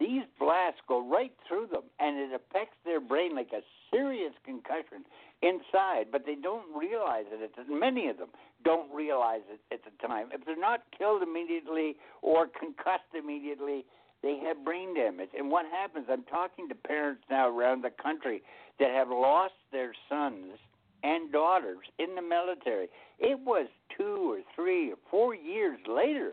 these 0.00 0.22
blasts 0.38 0.80
go 0.88 1.08
right 1.08 1.32
through 1.46 1.68
them 1.68 1.84
and 2.00 2.18
it 2.18 2.34
affects 2.34 2.76
their 2.84 3.00
brain 3.00 3.36
like 3.36 3.52
a 3.52 3.62
serious 3.92 4.32
concussion 4.44 5.04
inside, 5.42 6.06
but 6.10 6.26
they 6.26 6.34
don't 6.34 6.66
realize 6.76 7.26
it. 7.30 7.38
It's, 7.56 7.68
many 7.70 8.08
of 8.08 8.18
them 8.18 8.28
don't 8.64 8.92
realize 8.92 9.42
it 9.50 9.60
at 9.72 9.80
the 9.84 10.06
time. 10.06 10.28
If 10.32 10.44
they're 10.44 10.58
not 10.58 10.82
killed 10.96 11.22
immediately 11.22 11.96
or 12.22 12.46
concussed 12.48 13.14
immediately, 13.16 13.84
they 14.24 14.38
have 14.38 14.64
brain 14.64 14.94
damage. 14.94 15.28
And 15.36 15.50
what 15.50 15.66
happens? 15.66 16.06
I'm 16.10 16.24
talking 16.24 16.68
to 16.70 16.74
parents 16.74 17.22
now 17.30 17.48
around 17.48 17.84
the 17.84 17.90
country 17.90 18.42
that 18.80 18.90
have 18.90 19.10
lost 19.10 19.52
their 19.70 19.92
sons 20.08 20.58
and 21.02 21.30
daughters 21.30 21.86
in 21.98 22.14
the 22.14 22.22
military. 22.22 22.88
It 23.18 23.38
was 23.40 23.66
two 23.96 24.32
or 24.32 24.40
three 24.56 24.92
or 24.92 24.96
four 25.10 25.34
years 25.34 25.78
later 25.86 26.32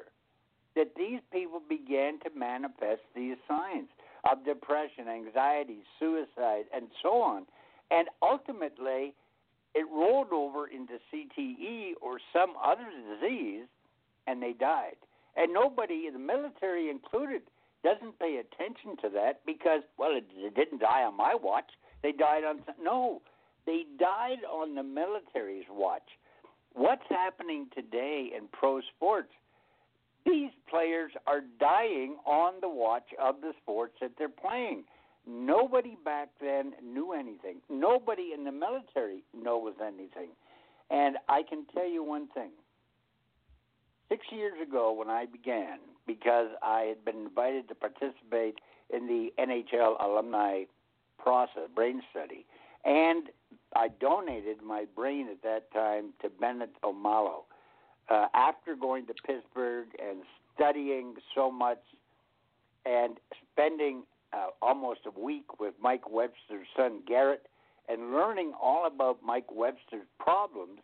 that 0.75 0.95
these 0.95 1.19
people 1.33 1.61
began 1.67 2.19
to 2.21 2.29
manifest 2.33 3.01
these 3.13 3.35
signs 3.45 3.89
of 4.31 4.45
depression, 4.45 5.09
anxiety, 5.09 5.79
suicide, 5.99 6.63
and 6.73 6.87
so 7.03 7.21
on. 7.21 7.45
And 7.91 8.07
ultimately, 8.21 9.13
it 9.75 9.85
rolled 9.91 10.31
over 10.31 10.67
into 10.67 10.93
CTE 11.11 11.93
or 12.01 12.19
some 12.31 12.53
other 12.63 12.87
disease, 13.19 13.65
and 14.27 14.41
they 14.41 14.53
died. 14.53 14.95
And 15.35 15.53
nobody, 15.53 16.05
in 16.07 16.13
the 16.13 16.19
military 16.19 16.89
included, 16.89 17.41
doesn't 17.83 18.19
pay 18.19 18.41
attention 18.41 18.97
to 19.01 19.09
that 19.09 19.41
because, 19.45 19.81
well, 19.97 20.11
it, 20.11 20.25
it 20.35 20.55
didn't 20.55 20.79
die 20.79 21.03
on 21.03 21.15
my 21.15 21.35
watch. 21.35 21.71
They 22.03 22.11
died 22.11 22.43
on 22.43 22.61
no, 22.81 23.21
they 23.65 23.85
died 23.99 24.43
on 24.49 24.75
the 24.75 24.83
military's 24.83 25.65
watch. 25.69 26.09
What's 26.73 27.03
happening 27.09 27.67
today 27.75 28.31
in 28.35 28.47
pro 28.51 28.81
sports? 28.95 29.31
These 30.25 30.51
players 30.69 31.11
are 31.27 31.41
dying 31.59 32.15
on 32.25 32.53
the 32.61 32.69
watch 32.69 33.09
of 33.21 33.41
the 33.41 33.53
sports 33.61 33.95
that 34.01 34.11
they're 34.17 34.29
playing. 34.29 34.83
Nobody 35.27 35.97
back 36.03 36.29
then 36.39 36.73
knew 36.83 37.13
anything. 37.13 37.57
Nobody 37.69 38.31
in 38.33 38.43
the 38.43 38.51
military 38.51 39.23
knows 39.33 39.73
anything. 39.85 40.29
And 40.89 41.17
I 41.29 41.43
can 41.47 41.65
tell 41.73 41.87
you 41.87 42.03
one 42.03 42.27
thing. 42.29 42.51
Six 44.11 44.25
years 44.29 44.55
ago, 44.61 44.91
when 44.91 45.09
I 45.09 45.25
began, 45.25 45.79
because 46.05 46.49
I 46.61 46.81
had 46.81 47.05
been 47.05 47.27
invited 47.27 47.69
to 47.69 47.75
participate 47.75 48.59
in 48.89 49.07
the 49.07 49.29
NHL 49.39 50.03
alumni 50.03 50.63
process, 51.17 51.69
brain 51.73 52.01
study, 52.11 52.45
and 52.83 53.29
I 53.73 53.87
donated 53.87 54.61
my 54.61 54.83
brain 54.97 55.29
at 55.31 55.41
that 55.43 55.71
time 55.71 56.09
to 56.21 56.29
Bennett 56.29 56.71
Omalu 56.83 57.43
uh, 58.09 58.25
after 58.33 58.75
going 58.75 59.05
to 59.05 59.13
Pittsburgh 59.25 59.87
and 60.05 60.23
studying 60.53 61.13
so 61.33 61.49
much 61.49 61.79
and 62.85 63.17
spending 63.53 64.03
uh, 64.33 64.47
almost 64.61 65.01
a 65.05 65.17
week 65.17 65.57
with 65.57 65.73
Mike 65.81 66.09
Webster's 66.09 66.67
son 66.75 66.99
Garrett 67.07 67.47
and 67.87 68.11
learning 68.11 68.51
all 68.61 68.87
about 68.87 69.19
Mike 69.23 69.49
Webster's 69.55 70.07
problems, 70.19 70.79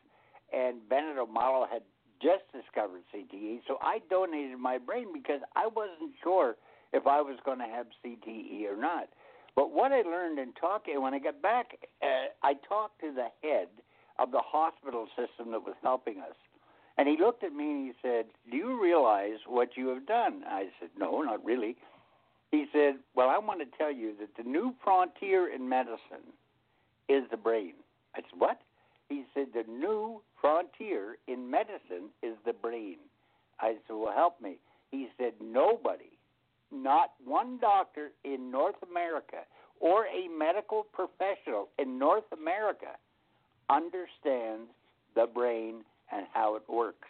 and 0.53 0.77
Bennett 0.87 1.17
Omalu 1.17 1.67
had 1.69 1.81
just 2.21 2.43
discovered 2.51 3.01
CTE, 3.13 3.59
so 3.67 3.77
I 3.81 3.99
donated 4.09 4.57
my 4.59 4.77
brain 4.77 5.07
because 5.13 5.41
I 5.55 5.67
wasn't 5.67 6.13
sure 6.23 6.55
if 6.93 7.05
I 7.07 7.21
was 7.21 7.37
going 7.45 7.59
to 7.59 7.65
have 7.65 7.87
CTE 8.03 8.65
or 8.65 8.77
not. 8.77 9.09
But 9.55 9.71
what 9.71 9.91
I 9.91 10.01
learned 10.01 10.39
in 10.39 10.53
talking, 10.53 11.01
when 11.01 11.13
I 11.13 11.19
got 11.19 11.41
back, 11.41 11.77
uh, 12.03 12.29
I 12.43 12.53
talked 12.67 13.01
to 13.01 13.11
the 13.11 13.27
head 13.41 13.67
of 14.19 14.31
the 14.31 14.41
hospital 14.43 15.07
system 15.15 15.51
that 15.51 15.63
was 15.63 15.75
helping 15.81 16.19
us. 16.19 16.35
And 16.97 17.07
he 17.07 17.17
looked 17.17 17.43
at 17.43 17.53
me 17.53 17.71
and 17.71 17.85
he 17.87 17.93
said, 18.01 18.25
Do 18.49 18.57
you 18.57 18.81
realize 18.81 19.39
what 19.47 19.69
you 19.75 19.87
have 19.89 20.05
done? 20.05 20.43
I 20.47 20.65
said, 20.79 20.89
No, 20.97 21.21
not 21.21 21.43
really. 21.45 21.75
He 22.51 22.65
said, 22.73 22.95
Well, 23.15 23.29
I 23.29 23.37
want 23.37 23.59
to 23.59 23.77
tell 23.77 23.91
you 23.91 24.13
that 24.19 24.29
the 24.37 24.49
new 24.49 24.73
frontier 24.83 25.53
in 25.53 25.69
medicine 25.69 26.33
is 27.07 27.23
the 27.29 27.37
brain. 27.37 27.73
I 28.15 28.21
said, 28.21 28.39
What? 28.39 28.59
He 29.09 29.23
said, 29.33 29.47
The 29.53 29.69
new 29.71 30.21
frontier 30.39 31.17
in 31.27 31.49
medicine 31.49 32.09
is 32.21 32.35
the 32.45 32.53
brain. 32.53 32.97
I 33.59 33.75
said, 33.87 33.95
Well, 33.95 34.13
help 34.13 34.41
me. 34.41 34.57
He 34.91 35.07
said, 35.17 35.33
Nobody, 35.41 36.17
not 36.71 37.11
one 37.23 37.59
doctor 37.59 38.11
in 38.23 38.51
North 38.51 38.75
America 38.89 39.43
or 39.79 40.05
a 40.05 40.27
medical 40.27 40.83
professional 40.91 41.69
in 41.77 41.99
North 41.99 42.25
America 42.33 42.97
understands 43.69 44.69
the 45.15 45.27
brain 45.27 45.83
and 46.11 46.25
how 46.33 46.55
it 46.55 46.63
works. 46.67 47.07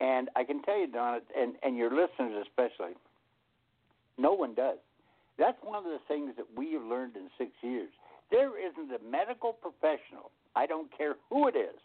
And 0.00 0.28
I 0.34 0.44
can 0.44 0.62
tell 0.62 0.78
you, 0.78 0.88
Donna, 0.88 1.20
and, 1.36 1.54
and 1.62 1.76
your 1.76 1.90
listeners 1.90 2.44
especially, 2.46 2.94
no 4.18 4.32
one 4.32 4.54
does. 4.54 4.78
That's 5.38 5.56
one 5.62 5.78
of 5.78 5.84
the 5.84 6.00
things 6.08 6.32
that 6.36 6.46
we 6.56 6.72
have 6.72 6.82
learned 6.82 7.16
in 7.16 7.30
six 7.38 7.50
years. 7.62 7.90
There 8.30 8.50
isn't 8.58 8.90
a 8.90 8.98
medical 9.10 9.52
professional, 9.52 10.30
I 10.54 10.66
don't 10.66 10.96
care 10.96 11.16
who 11.30 11.48
it 11.48 11.56
is, 11.56 11.78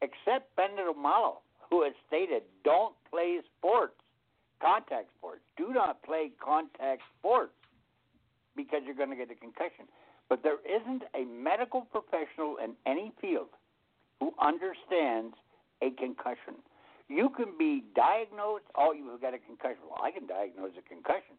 except 0.00 0.54
Bennett 0.56 0.86
Omalu, 0.86 1.34
who 1.70 1.82
has 1.84 1.92
stated 2.06 2.42
don't 2.64 2.94
play 3.10 3.38
sports, 3.58 3.94
contact 4.60 5.08
sports. 5.18 5.40
Do 5.56 5.72
not 5.72 6.02
play 6.02 6.30
contact 6.42 7.02
sports 7.18 7.52
because 8.56 8.82
you're 8.84 8.94
going 8.94 9.10
to 9.10 9.16
get 9.16 9.30
a 9.30 9.34
concussion. 9.34 9.86
But 10.28 10.42
there 10.42 10.58
isn't 10.64 11.02
a 11.14 11.24
medical 11.24 11.82
professional 11.82 12.56
in 12.62 12.74
any 12.86 13.12
field 13.20 13.48
who 14.20 14.32
understands 14.40 15.34
a 15.82 15.90
concussion. 15.90 16.62
You 17.08 17.28
can 17.28 17.58
be 17.58 17.84
diagnosed. 17.94 18.64
Oh, 18.76 18.92
you've 18.92 19.20
got 19.20 19.34
a 19.34 19.38
concussion. 19.38 19.82
Well, 19.90 20.00
I 20.02 20.10
can 20.10 20.26
diagnose 20.26 20.72
a 20.78 20.88
concussion. 20.88 21.36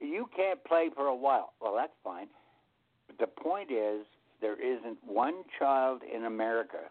You 0.00 0.28
can't 0.34 0.62
play 0.64 0.88
for 0.94 1.06
a 1.06 1.14
while. 1.14 1.52
Well, 1.60 1.74
that's 1.76 1.92
fine. 2.02 2.28
But 3.06 3.18
the 3.18 3.26
point 3.26 3.70
is, 3.70 4.06
there 4.42 4.60
isn't 4.60 4.98
one 5.06 5.44
child 5.58 6.02
in 6.02 6.24
America 6.26 6.90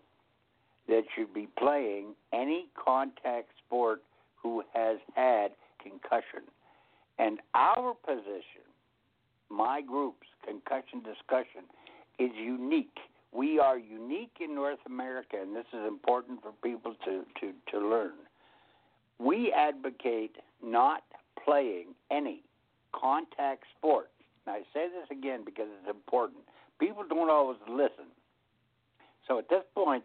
that 0.88 1.04
should 1.16 1.34
be 1.34 1.48
playing 1.60 2.16
any 2.34 2.68
contact 2.84 3.50
sport 3.66 4.02
who 4.42 4.64
has 4.74 4.98
had 5.16 5.52
concussion. 5.84 6.48
And 7.20 7.40
our 7.54 7.94
position, 7.94 8.66
my 9.50 9.82
group's 9.82 10.28
concussion 10.44 11.04
discussion, 11.04 11.70
is 12.18 12.32
unique. 12.36 12.98
We 13.32 13.60
are 13.60 13.78
unique 13.78 14.38
in 14.40 14.56
North 14.56 14.80
America, 14.88 15.38
and 15.40 15.56
this 15.56 15.68
is 15.74 15.88
important 15.88 16.42
for 16.42 16.52
people 16.64 16.96
to, 17.06 17.24
to, 17.40 17.54
to 17.72 17.90
learn. 17.90 18.14
We 19.20 19.54
advocate 19.56 20.38
not 20.64 21.04
playing 21.46 21.94
any 22.10 22.42
contact 22.94 23.66
sport. 23.78 24.10
Now, 24.48 24.54
I 24.54 24.62
say 24.74 24.88
this 24.90 25.08
again 25.12 25.42
because 25.46 25.68
it's 25.80 25.90
important. 25.90 26.42
People 26.82 27.04
don't 27.08 27.30
always 27.30 27.60
listen. 27.70 28.10
So 29.28 29.38
at 29.38 29.48
this 29.50 29.64
point, 29.76 30.04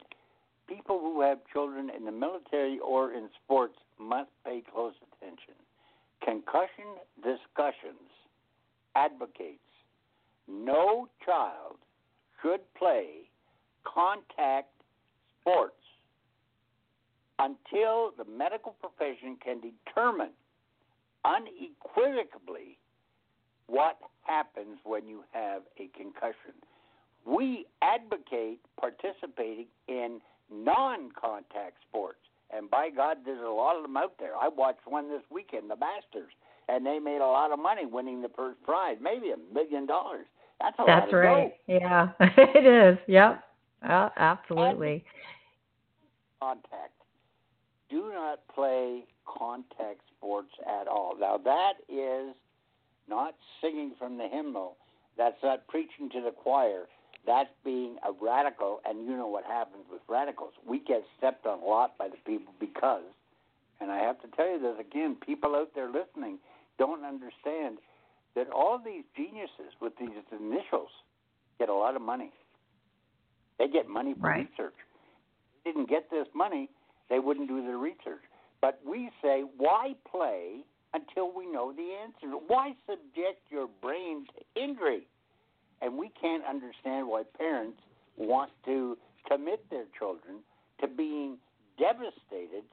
people 0.68 1.00
who 1.00 1.22
have 1.22 1.38
children 1.50 1.90
in 1.96 2.04
the 2.04 2.12
military 2.12 2.78
or 2.78 3.14
in 3.14 3.30
sports 3.42 3.76
must 3.98 4.28
pay 4.44 4.62
close 4.72 4.92
attention. 5.10 5.54
Concussion 6.22 7.00
discussions 7.22 8.12
advocates 8.94 9.58
no 10.46 11.08
child 11.24 11.76
should 12.42 12.60
play 12.78 13.30
contact 13.84 14.68
sports 15.40 15.74
until 17.38 18.12
the 18.18 18.24
medical 18.30 18.76
profession 18.80 19.36
can 19.42 19.60
determine 19.60 20.32
unequivocally 21.24 22.78
what 23.66 23.98
happens 24.22 24.78
when 24.84 25.06
you 25.08 25.22
have 25.32 25.62
a 25.78 25.88
concussion. 25.96 26.54
We 27.26 27.66
advocate 27.82 28.60
participating 28.80 29.66
in 29.88 30.20
non 30.50 31.10
contact 31.20 31.78
sports. 31.88 32.20
And 32.54 32.70
by 32.70 32.90
God, 32.94 33.18
there's 33.24 33.42
a 33.44 33.50
lot 33.50 33.76
of 33.76 33.82
them 33.82 33.96
out 33.96 34.14
there. 34.18 34.36
I 34.40 34.48
watched 34.48 34.86
one 34.86 35.08
this 35.08 35.22
weekend, 35.30 35.68
the 35.68 35.76
Masters, 35.76 36.32
and 36.68 36.86
they 36.86 37.00
made 37.00 37.18
a 37.18 37.26
lot 37.26 37.50
of 37.50 37.58
money 37.58 37.84
winning 37.84 38.22
the 38.22 38.30
first 38.36 38.62
prize, 38.62 38.96
maybe 39.00 39.32
a 39.32 39.54
million 39.54 39.86
dollars. 39.86 40.26
That's 40.60 40.76
a 40.78 40.84
That's 40.86 41.12
lot 41.12 41.18
right. 41.18 41.54
Yeah, 41.66 42.08
it 42.20 42.64
is. 42.94 42.98
Yep. 43.08 43.42
Uh, 43.88 44.08
absolutely. 44.16 45.04
Contact. 46.40 46.92
Do 47.90 48.10
not 48.12 48.40
play 48.54 49.04
contact 49.26 50.00
sports 50.16 50.52
at 50.66 50.88
all. 50.88 51.14
Now 51.18 51.38
that 51.38 51.74
is 51.88 52.34
not 53.08 53.34
singing 53.60 53.92
from 53.98 54.18
the 54.18 54.28
hymnal. 54.28 54.76
That's 55.16 55.36
not 55.42 55.66
preaching 55.68 56.10
to 56.12 56.20
the 56.20 56.30
choir. 56.30 56.86
That's 57.26 57.50
being 57.64 57.96
a 58.06 58.12
radical, 58.12 58.80
and 58.86 59.04
you 59.04 59.16
know 59.16 59.26
what 59.26 59.44
happens 59.44 59.84
with 59.90 60.00
radicals. 60.08 60.52
We 60.66 60.78
get 60.78 61.02
stepped 61.18 61.44
on 61.44 61.60
a 61.60 61.64
lot 61.64 61.98
by 61.98 62.08
the 62.08 62.16
people 62.24 62.54
because, 62.60 63.02
and 63.80 63.90
I 63.90 63.98
have 63.98 64.20
to 64.22 64.28
tell 64.36 64.48
you 64.48 64.60
this 64.60 64.76
again, 64.78 65.16
people 65.24 65.56
out 65.56 65.70
there 65.74 65.90
listening 65.90 66.38
don't 66.78 67.04
understand 67.04 67.78
that 68.36 68.48
all 68.50 68.78
these 68.78 69.02
geniuses 69.16 69.74
with 69.80 69.94
these 69.98 70.10
initials 70.30 70.90
get 71.58 71.68
a 71.68 71.74
lot 71.74 71.96
of 71.96 72.02
money. 72.02 72.30
They 73.58 73.66
get 73.66 73.88
money 73.88 74.14
for 74.14 74.28
right. 74.28 74.48
research. 74.50 74.74
If 74.76 75.64
they 75.64 75.70
didn't 75.72 75.88
get 75.88 76.10
this 76.10 76.26
money, 76.34 76.68
they 77.08 77.18
wouldn't 77.18 77.48
do 77.48 77.64
the 77.66 77.76
research. 77.76 78.22
But 78.60 78.80
we 78.86 79.10
say, 79.22 79.44
why 79.56 79.94
play 80.08 80.60
until 80.94 81.32
we 81.34 81.46
know 81.46 81.72
the 81.72 81.96
answer? 82.02 82.36
Why 82.46 82.74
subject 82.86 83.40
your 83.50 83.68
brain 83.82 84.26
to 84.36 84.62
injury? 84.62 85.06
And 85.82 85.96
we 85.96 86.10
can't 86.20 86.44
understand 86.44 87.06
why 87.08 87.22
parents 87.38 87.80
want 88.16 88.50
to 88.64 88.96
commit 89.28 89.68
their 89.70 89.84
children 89.98 90.38
to 90.80 90.88
being 90.88 91.36
devastated 91.78 92.64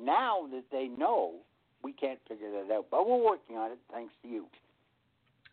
now 0.00 0.46
that 0.52 0.64
they 0.70 0.88
know 0.88 1.34
we 1.82 1.92
can't 1.92 2.18
figure 2.28 2.50
that 2.52 2.72
out. 2.72 2.86
But 2.90 3.08
we're 3.08 3.24
working 3.24 3.56
on 3.56 3.72
it 3.72 3.78
thanks 3.92 4.14
to 4.22 4.28
you. 4.28 4.46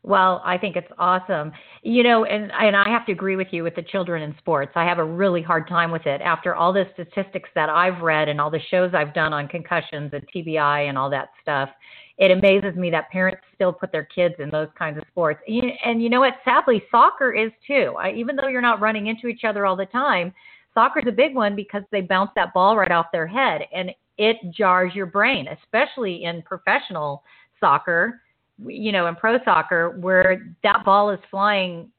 Well, 0.01 0.41
I 0.45 0.57
think 0.57 0.77
it's 0.77 0.91
awesome. 0.97 1.51
You 1.83 2.03
know, 2.03 2.23
and 2.23 2.51
and 2.53 2.75
I 2.75 2.87
have 2.87 3.05
to 3.07 3.11
agree 3.11 3.35
with 3.35 3.49
you 3.51 3.63
with 3.63 3.75
the 3.75 3.81
children 3.83 4.23
in 4.23 4.33
sports. 4.37 4.71
I 4.75 4.85
have 4.85 4.97
a 4.97 5.03
really 5.03 5.41
hard 5.41 5.67
time 5.67 5.91
with 5.91 6.05
it 6.05 6.21
after 6.21 6.55
all 6.55 6.71
the 6.71 6.85
statistics 6.93 7.49
that 7.53 7.67
I've 7.69 8.01
read 8.01 8.29
and 8.29 8.39
all 8.39 8.49
the 8.49 8.61
shows 8.71 8.91
I've 8.93 9.13
done 9.13 9.33
on 9.33 9.49
concussions 9.49 10.11
and 10.13 10.23
TBI 10.33 10.87
and 10.87 10.97
all 10.97 11.09
that 11.09 11.29
stuff. 11.41 11.69
It 12.17 12.31
amazes 12.31 12.75
me 12.75 12.89
that 12.91 13.09
parents 13.09 13.41
still 13.55 13.73
put 13.73 13.91
their 13.91 14.05
kids 14.05 14.35
in 14.39 14.49
those 14.49 14.69
kinds 14.77 14.97
of 14.97 15.03
sports. 15.09 15.41
And 15.47 16.01
you 16.01 16.09
know 16.09 16.21
what? 16.21 16.35
Sadly, 16.45 16.81
soccer 16.91 17.33
is 17.33 17.51
too. 17.67 17.95
I, 17.99 18.11
even 18.11 18.35
though 18.35 18.47
you're 18.47 18.61
not 18.61 18.81
running 18.81 19.07
into 19.07 19.27
each 19.27 19.43
other 19.43 19.65
all 19.65 19.75
the 19.75 19.85
time, 19.85 20.33
soccer's 20.73 21.05
a 21.07 21.13
big 21.13 21.35
one 21.35 21.55
because 21.55 21.83
they 21.91 22.01
bounce 22.01 22.31
that 22.35 22.53
ball 22.53 22.77
right 22.77 22.91
off 22.91 23.07
their 23.11 23.27
head 23.27 23.61
and 23.73 23.91
it 24.17 24.37
jars 24.51 24.93
your 24.95 25.05
brain, 25.05 25.47
especially 25.63 26.23
in 26.23 26.41
professional 26.41 27.23
soccer 27.59 28.21
you 28.65 28.91
know, 28.91 29.07
in 29.07 29.15
pro 29.15 29.37
soccer 29.43 29.97
where 29.99 30.55
that 30.63 30.83
ball 30.85 31.09
is 31.09 31.19
flying 31.29 31.89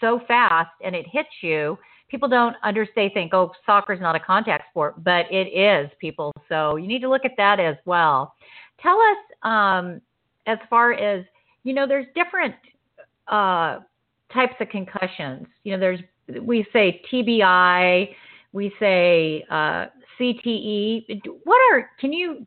so 0.00 0.20
fast 0.26 0.70
and 0.84 0.94
it 0.94 1.06
hits 1.10 1.28
you. 1.42 1.78
People 2.08 2.28
don't 2.28 2.56
understand. 2.62 3.12
Think, 3.14 3.34
oh, 3.34 3.52
soccer 3.64 3.92
is 3.92 4.00
not 4.00 4.14
a 4.14 4.20
contact 4.20 4.70
sport, 4.70 5.02
but 5.02 5.26
it 5.30 5.48
is, 5.48 5.90
people. 6.00 6.32
So 6.48 6.76
you 6.76 6.86
need 6.86 7.00
to 7.00 7.08
look 7.08 7.24
at 7.24 7.32
that 7.36 7.58
as 7.58 7.76
well. 7.84 8.34
Tell 8.80 8.98
us, 9.00 9.16
um, 9.42 10.00
as 10.46 10.58
far 10.70 10.92
as 10.92 11.24
you 11.64 11.72
know, 11.72 11.86
there's 11.86 12.06
different 12.14 12.54
uh, 13.26 13.80
types 14.32 14.54
of 14.60 14.68
concussions. 14.68 15.46
You 15.64 15.72
know, 15.72 15.80
there's 15.80 16.00
we 16.40 16.64
say 16.72 17.02
TBI, 17.12 18.14
we 18.52 18.72
say 18.78 19.44
uh, 19.50 19.86
CTE. 20.18 21.20
What 21.44 21.58
are? 21.72 21.90
Can 21.98 22.12
you 22.12 22.46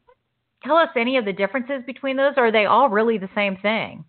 tell 0.64 0.78
us 0.78 0.90
any 0.96 1.18
of 1.18 1.26
the 1.26 1.34
differences 1.34 1.84
between 1.86 2.18
those, 2.18 2.34
or 2.38 2.48
are 2.48 2.52
they 2.52 2.66
all 2.66 2.90
really 2.90 3.18
the 3.18 3.30
same 3.36 3.58
thing? 3.58 4.04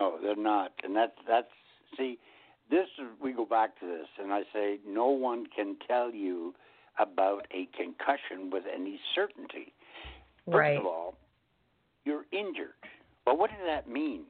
No, 0.00 0.18
they're 0.22 0.36
not, 0.36 0.72
and 0.82 0.96
that's 0.96 1.16
that's 1.28 1.50
see, 1.96 2.18
this 2.70 2.86
we 3.22 3.32
go 3.32 3.44
back 3.44 3.78
to 3.80 3.86
this, 3.86 4.06
and 4.18 4.32
I 4.32 4.42
say 4.52 4.78
no 4.86 5.08
one 5.08 5.46
can 5.54 5.76
tell 5.86 6.10
you 6.12 6.54
about 6.98 7.46
a 7.50 7.68
concussion 7.76 8.50
with 8.50 8.64
any 8.72 9.00
certainty. 9.14 9.72
First 10.46 10.56
right. 10.56 10.78
of 10.78 10.86
all, 10.86 11.14
you're 12.04 12.24
injured. 12.32 12.74
But 13.24 13.38
what 13.38 13.50
does 13.50 13.60
that 13.66 13.88
mean? 13.88 14.22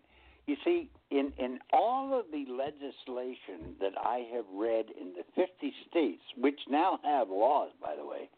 You 0.47 0.57
see, 0.65 0.91
in, 1.11 1.33
in 1.39 1.61
all 1.73 2.19
of 2.19 2.27
the 2.33 2.45
legislation 2.51 3.77
that 3.81 3.93
I 3.97 4.27
have 4.35 4.47
read 4.53 4.87
in 5.01 5.13
the 5.13 5.23
50 5.37 5.73
states, 5.89 6.23
which 6.37 6.59
now 6.69 6.99
have 7.05 7.29
laws, 7.29 7.71
by 7.81 7.95
the 7.95 8.05
way, 8.05 8.29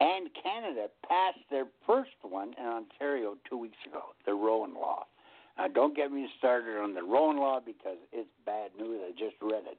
and 0.00 0.28
Canada 0.42 0.88
passed 1.08 1.44
their 1.50 1.66
first 1.86 2.10
one 2.22 2.54
in 2.58 2.64
Ontario 2.64 3.36
two 3.48 3.56
weeks 3.56 3.78
ago, 3.86 4.02
the 4.26 4.32
Rowan 4.32 4.74
Law. 4.74 5.06
Now, 5.58 5.68
don't 5.68 5.94
get 5.94 6.10
me 6.10 6.28
started 6.38 6.78
on 6.78 6.94
the 6.94 7.02
Rowan 7.02 7.36
Law 7.36 7.60
because 7.64 7.98
it's 8.12 8.28
bad 8.46 8.70
news. 8.78 9.00
I 9.06 9.10
just 9.12 9.36
read 9.40 9.64
it. 9.70 9.78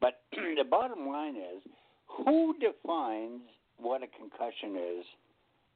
But 0.00 0.22
the 0.32 0.64
bottom 0.64 1.06
line 1.06 1.36
is 1.36 1.62
who 2.06 2.54
defines 2.58 3.42
what 3.78 4.02
a 4.02 4.06
concussion 4.06 4.76
is 4.76 5.04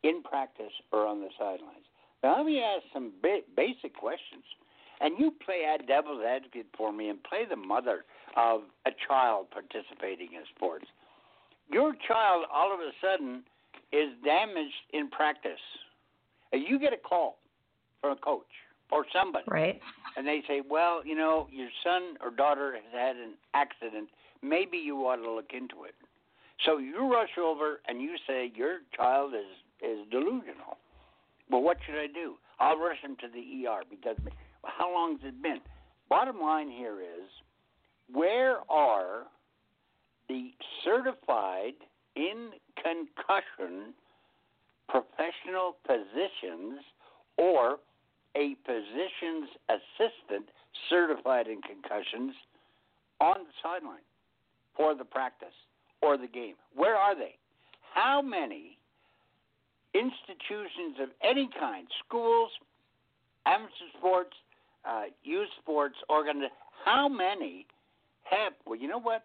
in 0.03 0.23
practice 0.23 0.73
or 0.93 1.07
on 1.07 1.21
the 1.21 1.29
sidelines? 1.39 1.87
Now, 2.23 2.37
let 2.37 2.47
me 2.47 2.63
ask 2.63 2.85
some 2.93 3.13
ba- 3.21 3.47
basic 3.57 3.95
questions. 3.95 4.45
And 5.01 5.19
you 5.19 5.33
play 5.45 5.67
devil's 5.89 6.23
advocate 6.25 6.67
for 6.77 6.93
me 6.93 7.09
and 7.09 7.23
play 7.25 7.43
the 7.49 7.57
mother 7.57 8.05
of 8.37 8.63
a 8.87 8.91
child 9.09 9.49
participating 9.51 10.29
in 10.35 10.43
sports. 10.55 10.87
Your 11.71 11.95
child 12.07 12.45
all 12.53 12.73
of 12.73 12.79
a 12.79 12.93
sudden 13.03 13.43
is 13.93 14.11
damaged 14.25 14.75
in 14.93 15.09
practice. 15.09 15.61
You 16.53 16.79
get 16.79 16.93
a 16.93 16.97
call 16.97 17.39
from 18.01 18.13
a 18.13 18.17
coach 18.17 18.47
or 18.91 19.05
somebody, 19.13 19.45
right? 19.49 19.81
And 20.17 20.27
they 20.27 20.43
say, 20.47 20.61
"Well, 20.61 21.05
you 21.05 21.15
know, 21.15 21.49
your 21.51 21.71
son 21.83 22.17
or 22.21 22.31
daughter 22.31 22.75
has 22.75 22.93
had 22.93 23.17
an 23.17 23.35
accident. 23.55 24.09
Maybe 24.43 24.79
you 24.79 25.07
ought 25.07 25.17
to 25.17 25.31
look 25.31 25.53
into 25.53 25.85
it." 25.85 25.95
So 26.65 26.79
you 26.79 27.11
rush 27.11 27.39
over 27.39 27.81
and 27.89 28.01
you 28.01 28.17
say 28.27 28.53
your 28.55 28.81
child 28.97 29.35
is 29.35 29.47
is 29.81 30.07
delusional. 30.11 30.79
Well, 31.51 31.63
what 31.63 31.79
should 31.85 31.97
I 31.97 32.07
do? 32.07 32.37
I'll 32.61 32.79
rush 32.79 33.01
him 33.01 33.17
to 33.17 33.29
the 33.29 33.67
ER 33.67 33.83
because 33.91 34.17
how 34.65 34.93
long 34.93 35.19
has 35.19 35.29
it 35.29 35.43
been? 35.43 35.61
Bottom 36.09 36.41
line 36.41 36.71
here 36.71 37.01
is, 37.01 37.29
where 38.13 38.59
are 38.71 39.25
the 40.29 40.53
certified 40.85 41.75
in 42.17 42.51
concussion 42.77 43.95
professional 44.89 45.77
positions 45.87 46.81
or 47.39 47.79
a 48.37 48.55
physician's 48.67 49.49
assistant 49.69 50.49
certified 50.91 51.47
in 51.47 51.61
concussions 51.63 52.35
on 53.21 53.37
the 53.39 53.53
sideline 53.63 54.05
for 54.77 54.95
the 54.95 55.05
practice 55.05 55.55
or 56.03 56.17
the 56.17 56.27
game. 56.27 56.55
Where 56.75 56.97
are 56.97 57.15
they? 57.15 57.37
How 57.95 58.21
many 58.21 58.79
institutions 59.95 60.97
of 61.01 61.09
any 61.23 61.49
kind, 61.59 61.87
schools, 62.05 62.51
amateur 63.47 63.89
sports, 63.99 64.35
uh, 64.85 65.05
youth 65.23 65.49
sports, 65.61 65.97
organ. 66.09 66.43
How 66.85 67.09
many 67.09 67.67
have? 68.25 68.53
Well, 68.67 68.79
you 68.79 68.89
know 68.89 69.01
what? 69.01 69.25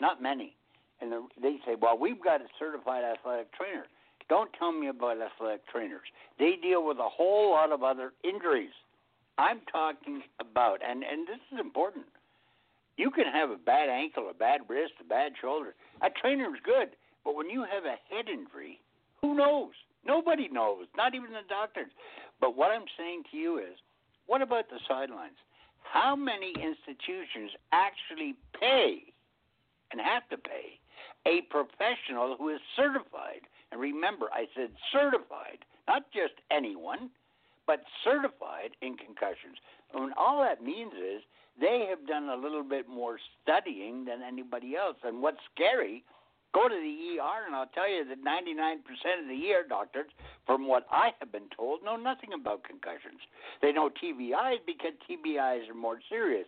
Not 0.00 0.22
many. 0.22 0.54
And 1.02 1.10
the, 1.10 1.26
they 1.42 1.56
say, 1.66 1.74
well, 1.80 1.98
we've 1.98 2.22
got 2.22 2.40
a 2.40 2.46
certified 2.58 3.02
athletic 3.02 3.52
trainer. 3.52 3.86
Don't 4.28 4.50
tell 4.56 4.70
me 4.70 4.86
about 4.86 5.18
athletic 5.20 5.66
trainers. 5.66 6.06
They 6.38 6.54
deal 6.62 6.86
with 6.86 6.98
a 6.98 7.08
whole 7.08 7.50
lot 7.50 7.72
of 7.72 7.82
other 7.82 8.12
injuries. 8.22 8.70
I'm 9.36 9.60
talking 9.70 10.22
about, 10.40 10.78
and 10.86 11.02
and 11.02 11.26
this 11.26 11.40
is 11.52 11.58
important. 11.58 12.06
You 12.96 13.10
can 13.10 13.24
have 13.24 13.50
a 13.50 13.56
bad 13.56 13.88
ankle, 13.88 14.28
a 14.30 14.34
bad 14.34 14.60
wrist, 14.68 14.92
a 15.00 15.04
bad 15.04 15.32
shoulder. 15.40 15.74
A 16.02 16.08
trainer's 16.10 16.60
good, 16.64 16.90
but 17.24 17.34
when 17.34 17.50
you 17.50 17.62
have 17.62 17.84
a 17.84 17.98
head 18.14 18.28
injury, 18.28 18.78
who 19.20 19.34
knows? 19.34 19.72
Nobody 20.06 20.48
knows, 20.48 20.86
not 20.96 21.14
even 21.14 21.30
the 21.30 21.48
doctors. 21.48 21.90
But 22.40 22.56
what 22.56 22.70
I'm 22.70 22.86
saying 22.98 23.24
to 23.30 23.36
you 23.36 23.58
is, 23.58 23.78
what 24.26 24.42
about 24.42 24.68
the 24.68 24.78
sidelines? 24.86 25.38
How 25.82 26.14
many 26.14 26.52
institutions 26.52 27.52
actually 27.72 28.34
pay 28.58 29.02
and 29.90 30.00
have 30.00 30.28
to 30.30 30.36
pay 30.36 30.78
a 31.26 31.42
professional 31.50 32.36
who 32.38 32.50
is 32.50 32.60
certified? 32.76 33.46
And 33.70 33.80
remember, 33.80 34.26
I 34.32 34.46
said 34.54 34.70
certified, 34.92 35.64
not 35.88 36.02
just 36.12 36.34
anyone, 36.50 37.10
but 37.66 37.80
certified 38.04 38.76
in 38.82 38.96
concussions. 38.96 39.56
And 39.94 40.12
all 40.16 40.40
that 40.40 40.62
means 40.62 40.92
is 40.92 41.22
they 41.60 41.86
have 41.88 42.06
done 42.06 42.28
a 42.28 42.36
little 42.36 42.64
bit 42.64 42.88
more 42.88 43.18
studying 43.42 44.04
than 44.04 44.22
anybody 44.22 44.74
else. 44.76 44.96
And 45.04 45.22
what's 45.22 45.38
scary 45.54 46.04
Go 46.52 46.68
to 46.68 46.74
the 46.74 47.18
ER, 47.18 47.46
and 47.46 47.56
I'll 47.56 47.70
tell 47.74 47.88
you 47.88 48.04
that 48.04 48.22
99% 48.22 48.76
of 48.76 49.28
the 49.28 49.52
ER 49.52 49.64
doctors, 49.66 50.10
from 50.46 50.68
what 50.68 50.86
I 50.90 51.10
have 51.18 51.32
been 51.32 51.48
told, 51.56 51.82
know 51.82 51.96
nothing 51.96 52.30
about 52.34 52.62
concussions. 52.64 53.20
They 53.62 53.72
know 53.72 53.88
TBIs 53.88 54.58
because 54.66 54.92
TBIs 55.08 55.70
are 55.70 55.74
more 55.74 56.00
serious. 56.10 56.46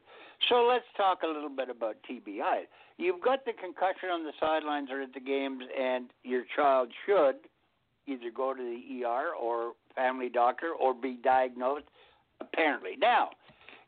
So 0.49 0.67
let's 0.69 0.85
talk 0.97 1.23
a 1.23 1.27
little 1.27 1.49
bit 1.49 1.71
about 1.71 1.97
TBI. 2.09 2.69
You've 2.99 3.23
got 3.23 3.47
the 3.47 3.53
concussion 3.53 4.11
on 4.11 4.25
the 4.25 4.33
sidelines 4.39 4.91
or 4.91 5.01
at 5.01 5.15
the 5.15 5.21
games, 5.21 5.65
and 5.79 6.11
your 6.23 6.45
child 6.55 6.91
should 7.07 7.37
either 8.07 8.31
go 8.35 8.53
to 8.53 8.63
the 8.63 9.05
ER 9.05 9.33
or 9.41 9.73
family 9.97 10.29
doctor 10.29 10.73
or 10.79 10.93
be 10.93 11.17
diagnosed, 11.23 11.87
apparently. 12.41 12.97
Now, 13.01 13.31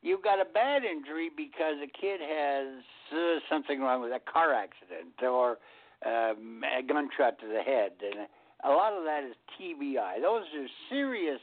you've 0.00 0.22
got 0.22 0.40
a 0.40 0.46
bad 0.46 0.82
injury 0.84 1.30
because 1.36 1.76
a 1.82 2.00
kid 2.00 2.20
has 2.20 2.82
uh, 3.12 3.38
something 3.50 3.80
wrong 3.80 4.00
with 4.00 4.12
a 4.12 4.20
car 4.32 4.54
accident 4.54 5.22
or 5.22 5.58
um, 6.06 6.62
a 6.62 6.82
gunshot 6.82 7.38
to 7.40 7.46
the 7.46 7.62
head, 7.62 7.92
and 8.00 8.28
a 8.64 8.70
lot 8.70 8.92
of 8.92 9.04
that 9.04 9.24
is 9.24 9.34
TBI. 9.58 10.22
Those 10.22 10.44
are 10.56 10.66
serious 10.88 11.40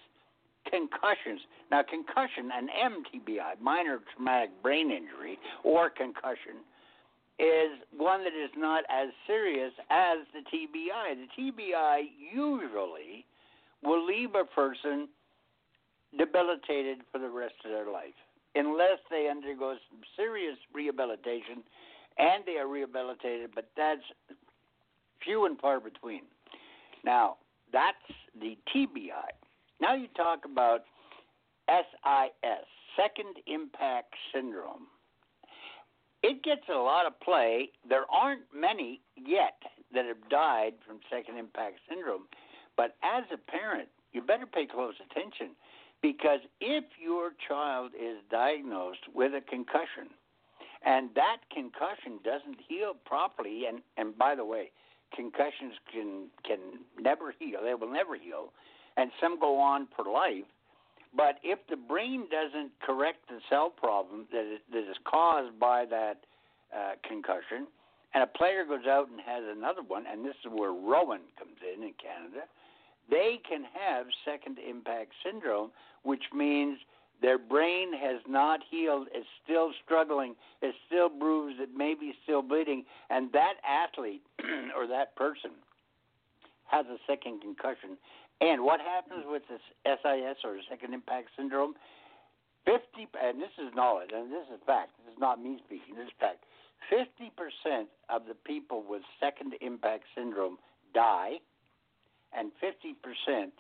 concussions. 0.70 1.42
Now, 1.72 1.84
concussion, 1.84 2.50
an 2.54 2.70
MTBI, 2.72 3.62
minor 3.62 4.00
traumatic 4.16 4.50
brain 4.62 4.92
injury, 4.92 5.38
or 5.64 5.90
concussion, 5.90 6.64
is 7.40 7.82
one 7.98 8.24
that 8.24 8.34
is 8.34 8.52
not 8.56 8.84
as 8.90 9.10
serious 9.28 9.74
as 9.90 10.20
the 10.34 10.42
TBI. 10.50 11.16
The 11.18 11.42
TBI 11.42 12.04
usually 12.34 13.26
will 13.84 14.06
leave 14.06 14.36
a 14.36 14.46
person 14.46 15.10
debilitated 16.18 17.00
for 17.12 17.18
the 17.20 17.30
rest 17.30 17.56
of 17.66 17.72
their 17.72 17.92
life 17.92 18.14
unless 18.56 19.02
they 19.10 19.28
undergo 19.30 19.76
some 19.90 20.02
serious 20.16 20.58
rehabilitation 20.74 21.64
and 22.20 22.44
they 22.46 22.58
are 22.58 22.68
rehabilitated, 22.68 23.50
but 23.56 23.70
that's 23.76 24.04
few 25.24 25.46
and 25.46 25.60
far 25.60 25.80
between. 25.80 26.22
Now, 27.04 27.38
that's 27.72 27.98
the 28.40 28.58
TBI. 28.74 29.32
Now 29.82 29.96
you 29.96 30.08
talk 30.16 30.46
about 30.46 30.82
SIS, 31.68 32.66
Second 32.96 33.38
Impact 33.48 34.14
Syndrome. 34.34 34.88
It 36.22 36.44
gets 36.44 36.62
a 36.70 36.78
lot 36.78 37.06
of 37.06 37.20
play. 37.20 37.70
There 37.88 38.06
aren't 38.10 38.44
many 38.56 39.02
yet 39.18 39.62
that 39.94 40.06
have 40.06 40.30
died 40.30 40.74
from 40.88 41.00
Second 41.12 41.38
Impact 41.38 41.80
Syndrome, 41.90 42.28
but 42.78 42.96
as 43.04 43.24
a 43.34 43.38
parent, 43.38 43.90
you 44.14 44.22
better 44.22 44.46
pay 44.46 44.66
close 44.66 44.94
attention 45.12 45.56
because 46.02 46.40
if 46.62 46.84
your 47.02 47.32
child 47.48 47.92
is 48.00 48.18
diagnosed 48.30 49.08
with 49.14 49.34
a 49.34 49.42
concussion 49.42 50.14
and 50.86 51.10
that 51.16 51.38
concussion 51.54 52.20
doesn't 52.24 52.60
heal 52.68 52.94
properly, 53.06 53.64
and, 53.68 53.82
and 53.98 54.18
by 54.18 54.36
the 54.36 54.46
way, 54.46 54.72
concussions 55.16 55.74
can 55.92 56.28
can 56.46 56.60
never 57.00 57.34
heal. 57.38 57.60
They 57.64 57.74
will 57.74 57.92
never 57.92 58.16
heal, 58.16 58.52
and 58.98 59.12
some 59.22 59.40
go 59.40 59.60
on 59.60 59.88
for 59.96 60.06
life. 60.12 60.46
But 61.16 61.38
if 61.44 61.60
the 61.70 61.76
brain 61.76 62.26
doesn't 62.32 62.72
correct 62.82 63.30
the 63.30 63.40
cell 63.50 63.70
problem 63.70 64.26
that 64.32 64.52
is, 64.52 64.60
that 64.72 64.90
is 64.90 64.98
caused 65.06 65.60
by 65.60 65.86
that 65.86 66.26
uh, 66.76 66.94
concussion, 67.08 67.68
and 68.14 68.24
a 68.24 68.28
player 68.28 68.66
goes 68.66 68.88
out 68.88 69.10
and 69.10 69.20
has 69.22 69.44
another 69.46 69.84
one, 69.86 70.06
and 70.12 70.26
this 70.26 70.36
is 70.44 70.52
where 70.52 70.72
Rowan 70.72 71.22
comes 71.38 71.58
in 71.62 71.84
in 71.84 71.94
Canada, 72.02 72.46
they 73.10 73.40
can 73.48 73.64
have 73.78 74.08
second 74.26 74.58
impact 74.58 75.12
syndrome, 75.24 75.72
which 76.04 76.24
means 76.34 76.80
their 77.22 77.38
brain 77.38 77.94
has 77.94 78.20
not 78.28 78.60
healed, 78.70 79.08
it's 79.14 79.28
still 79.44 79.72
struggling, 79.84 80.36
it's 80.62 80.78
still 80.88 81.10
bruised, 81.10 81.62
it 81.62 81.70
may 81.76 81.94
be 81.94 82.14
still 82.24 82.42
bleeding, 82.42 82.84
and 83.10 83.32
that 83.32 83.56
athlete 83.68 84.22
or 84.76 84.88
that 84.88 85.16
person 85.16 85.52
has 86.66 86.86
a 86.88 86.98
second 87.08 87.42
concussion. 87.42 87.98
And 88.42 88.64
what 88.64 88.82
happens 88.82 89.24
with 89.28 89.44
this 89.48 89.62
SIS 89.86 90.38
or 90.44 90.58
second 90.70 90.94
impact 90.94 91.30
syndrome? 91.38 91.76
50, 92.66 93.08
and 93.22 93.42
this 93.42 93.52
is 93.58 93.74
knowledge, 93.76 94.10
and 94.14 94.32
this 94.32 94.48
is 94.54 94.60
fact, 94.66 94.92
this 95.04 95.14
is 95.14 95.20
not 95.20 95.42
me 95.42 95.60
speaking, 95.66 95.96
this 95.96 96.08
is 96.08 96.14
fact. 96.20 96.44
50% 96.92 97.86
of 98.10 98.24
the 98.28 98.34
people 98.34 98.84
with 98.88 99.02
second 99.20 99.54
impact 99.62 100.04
syndrome 100.16 100.58
die, 100.94 101.40
and 102.36 102.52
50% 102.62 103.52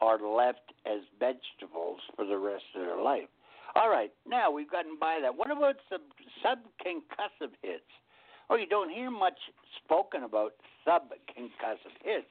are 0.00 0.18
left 0.20 0.72
as 0.86 1.00
vegetables 1.18 2.00
for 2.14 2.24
the 2.24 2.36
rest 2.36 2.64
of 2.74 2.82
their 2.82 3.00
life. 3.00 3.28
All 3.74 3.90
right, 3.90 4.12
now 4.26 4.50
we've 4.50 4.70
gotten 4.70 4.96
by 4.98 5.18
that. 5.22 5.36
What 5.36 5.50
about 5.50 5.76
sub 5.88 6.00
subconcussive 6.44 7.52
hits? 7.62 7.90
Oh, 8.50 8.56
you 8.56 8.66
don't 8.66 8.90
hear 8.90 9.10
much 9.10 9.38
spoken 9.84 10.22
about 10.22 10.52
subconcussive 10.86 11.96
hits. 12.02 12.26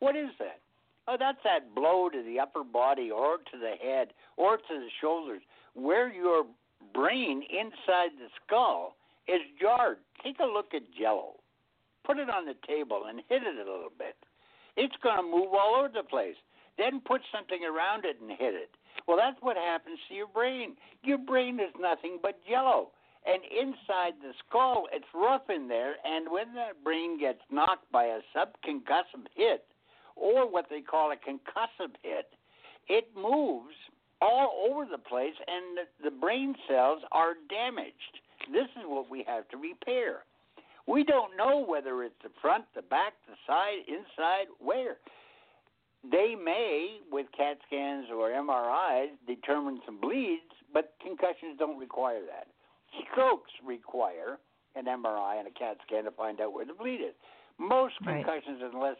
What 0.00 0.16
is 0.16 0.28
that? 0.38 0.60
Oh, 1.08 1.16
that's 1.18 1.38
that 1.44 1.74
blow 1.74 2.08
to 2.08 2.22
the 2.22 2.38
upper 2.38 2.62
body 2.62 3.10
or 3.10 3.38
to 3.38 3.58
the 3.58 3.74
head 3.82 4.08
or 4.36 4.56
to 4.56 4.62
the 4.68 4.88
shoulders 5.00 5.42
where 5.74 6.12
your 6.12 6.44
brain 6.94 7.42
inside 7.50 8.10
the 8.18 8.28
skull 8.44 8.96
is 9.26 9.40
jarred. 9.60 9.98
Take 10.22 10.38
a 10.40 10.44
look 10.44 10.74
at 10.74 10.82
jello. 10.98 11.34
Put 12.04 12.18
it 12.18 12.28
on 12.28 12.46
the 12.46 12.54
table 12.66 13.04
and 13.08 13.22
hit 13.28 13.42
it 13.42 13.56
a 13.56 13.70
little 13.70 13.92
bit. 13.96 14.16
It's 14.76 14.94
going 15.02 15.16
to 15.16 15.22
move 15.22 15.52
all 15.52 15.76
over 15.78 15.88
the 15.88 16.02
place. 16.02 16.36
Then 16.78 17.00
put 17.04 17.20
something 17.32 17.60
around 17.64 18.04
it 18.04 18.16
and 18.20 18.30
hit 18.30 18.54
it. 18.54 18.70
Well, 19.06 19.16
that's 19.16 19.40
what 19.40 19.56
happens 19.56 19.98
to 20.08 20.14
your 20.14 20.28
brain. 20.28 20.76
Your 21.02 21.18
brain 21.18 21.60
is 21.60 21.72
nothing 21.78 22.18
but 22.22 22.38
jello. 22.48 22.90
And 23.24 23.42
inside 23.44 24.14
the 24.20 24.32
skull, 24.46 24.88
it's 24.92 25.06
rough 25.14 25.48
in 25.48 25.68
there. 25.68 25.94
And 26.04 26.30
when 26.30 26.54
that 26.54 26.82
brain 26.82 27.18
gets 27.18 27.40
knocked 27.50 27.90
by 27.92 28.04
a 28.04 28.20
subconcussive 28.34 29.26
hit, 29.34 29.64
or 30.16 30.50
what 30.50 30.66
they 30.68 30.80
call 30.80 31.12
a 31.12 31.16
concussive 31.16 31.94
hit, 32.02 32.30
it 32.88 33.08
moves 33.16 33.74
all 34.20 34.68
over 34.70 34.84
the 34.90 34.98
place, 34.98 35.34
and 35.46 35.86
the 36.02 36.10
brain 36.10 36.54
cells 36.68 37.02
are 37.12 37.34
damaged. 37.48 38.20
This 38.52 38.68
is 38.76 38.84
what 38.86 39.10
we 39.10 39.24
have 39.26 39.48
to 39.48 39.56
repair. 39.56 40.24
We 40.86 41.04
don't 41.04 41.36
know 41.36 41.64
whether 41.64 42.02
it's 42.02 42.14
the 42.22 42.30
front, 42.40 42.64
the 42.74 42.82
back, 42.82 43.14
the 43.28 43.34
side, 43.46 43.86
inside, 43.86 44.46
where. 44.58 44.96
They 46.10 46.34
may, 46.34 46.98
with 47.10 47.26
CAT 47.36 47.58
scans 47.66 48.06
or 48.10 48.30
MRIs, 48.30 49.10
determine 49.26 49.80
some 49.86 50.00
bleeds, 50.00 50.42
but 50.72 50.94
concussions 51.00 51.58
don't 51.58 51.78
require 51.78 52.20
that. 52.26 52.48
Strokes 53.10 53.52
require 53.64 54.38
an 54.74 54.86
MRI 54.86 55.38
and 55.38 55.46
a 55.46 55.50
CAT 55.50 55.76
scan 55.86 56.04
to 56.04 56.10
find 56.10 56.40
out 56.40 56.52
where 56.52 56.64
the 56.64 56.74
bleed 56.74 57.00
is. 57.00 57.14
Most 57.58 57.94
right. 58.04 58.24
concussions, 58.24 58.62
unless 58.72 58.96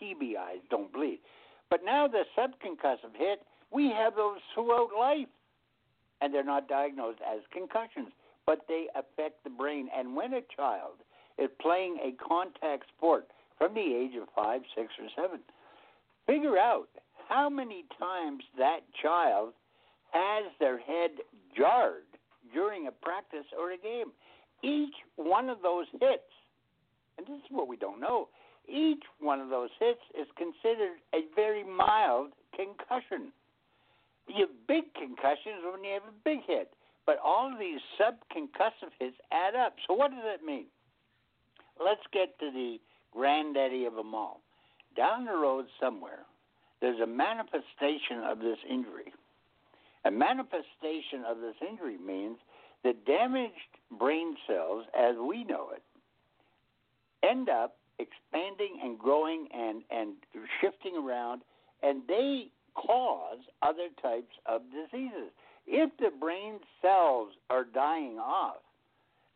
TBIs, 0.00 0.62
don't 0.70 0.92
bleed. 0.92 1.20
But 1.68 1.84
now 1.84 2.08
the 2.08 2.22
subconcussive 2.36 3.14
hit, 3.16 3.42
we 3.70 3.90
have 3.90 4.16
those 4.16 4.38
throughout 4.54 4.90
life, 4.98 5.28
and 6.20 6.32
they're 6.32 6.44
not 6.44 6.68
diagnosed 6.68 7.20
as 7.20 7.40
concussions, 7.52 8.08
but 8.46 8.60
they 8.66 8.86
affect 8.94 9.44
the 9.44 9.50
brain. 9.50 9.88
And 9.96 10.16
when 10.16 10.32
a 10.34 10.40
child 10.56 11.04
is 11.38 11.50
playing 11.60 11.98
a 12.02 12.12
contact 12.22 12.84
sport 12.96 13.28
from 13.58 13.74
the 13.74 13.80
age 13.80 14.12
of 14.20 14.28
five, 14.34 14.62
six, 14.74 14.88
or 14.98 15.08
seven, 15.14 15.40
Figure 16.30 16.58
out 16.58 16.86
how 17.28 17.50
many 17.50 17.84
times 17.98 18.44
that 18.56 18.80
child 19.02 19.52
has 20.12 20.44
their 20.60 20.78
head 20.78 21.10
jarred 21.56 22.06
during 22.54 22.86
a 22.86 22.92
practice 22.92 23.46
or 23.58 23.72
a 23.72 23.76
game. 23.76 24.12
Each 24.62 24.94
one 25.16 25.48
of 25.48 25.58
those 25.60 25.86
hits, 25.90 26.30
and 27.18 27.26
this 27.26 27.34
is 27.34 27.50
what 27.50 27.66
we 27.66 27.76
don't 27.76 28.00
know, 28.00 28.28
each 28.68 29.02
one 29.18 29.40
of 29.40 29.48
those 29.48 29.70
hits 29.80 29.98
is 30.14 30.28
considered 30.36 31.02
a 31.12 31.22
very 31.34 31.64
mild 31.64 32.30
concussion. 32.54 33.32
You 34.28 34.46
have 34.46 34.66
big 34.68 34.84
concussions 34.94 35.66
when 35.66 35.82
you 35.82 35.94
have 35.94 36.04
a 36.04 36.14
big 36.24 36.46
hit, 36.46 36.70
but 37.06 37.18
all 37.24 37.52
of 37.52 37.58
these 37.58 37.80
subconcussive 37.98 38.94
hits 39.00 39.16
add 39.32 39.56
up. 39.56 39.74
So 39.88 39.94
what 39.94 40.12
does 40.12 40.22
that 40.22 40.46
mean? 40.46 40.66
Let's 41.84 42.06
get 42.12 42.38
to 42.38 42.52
the 42.52 42.76
granddaddy 43.12 43.84
of 43.86 43.96
them 43.96 44.14
all. 44.14 44.42
Down 44.96 45.24
the 45.24 45.32
road 45.32 45.66
somewhere, 45.80 46.20
there's 46.80 47.00
a 47.00 47.06
manifestation 47.06 48.22
of 48.24 48.38
this 48.38 48.58
injury. 48.68 49.12
A 50.04 50.10
manifestation 50.10 51.24
of 51.28 51.38
this 51.38 51.54
injury 51.68 51.98
means 51.98 52.38
that 52.84 53.04
damaged 53.04 53.52
brain 53.98 54.36
cells, 54.46 54.86
as 54.98 55.14
we 55.16 55.44
know 55.44 55.68
it, 55.74 55.82
end 57.22 57.48
up 57.48 57.76
expanding 57.98 58.80
and 58.82 58.98
growing 58.98 59.46
and, 59.52 59.82
and 59.90 60.14
shifting 60.60 60.96
around, 60.96 61.42
and 61.82 62.02
they 62.08 62.46
cause 62.74 63.38
other 63.62 63.88
types 64.00 64.34
of 64.46 64.62
diseases. 64.70 65.30
If 65.66 65.90
the 65.98 66.10
brain 66.18 66.60
cells 66.80 67.32
are 67.50 67.64
dying 67.64 68.18
off, 68.18 68.62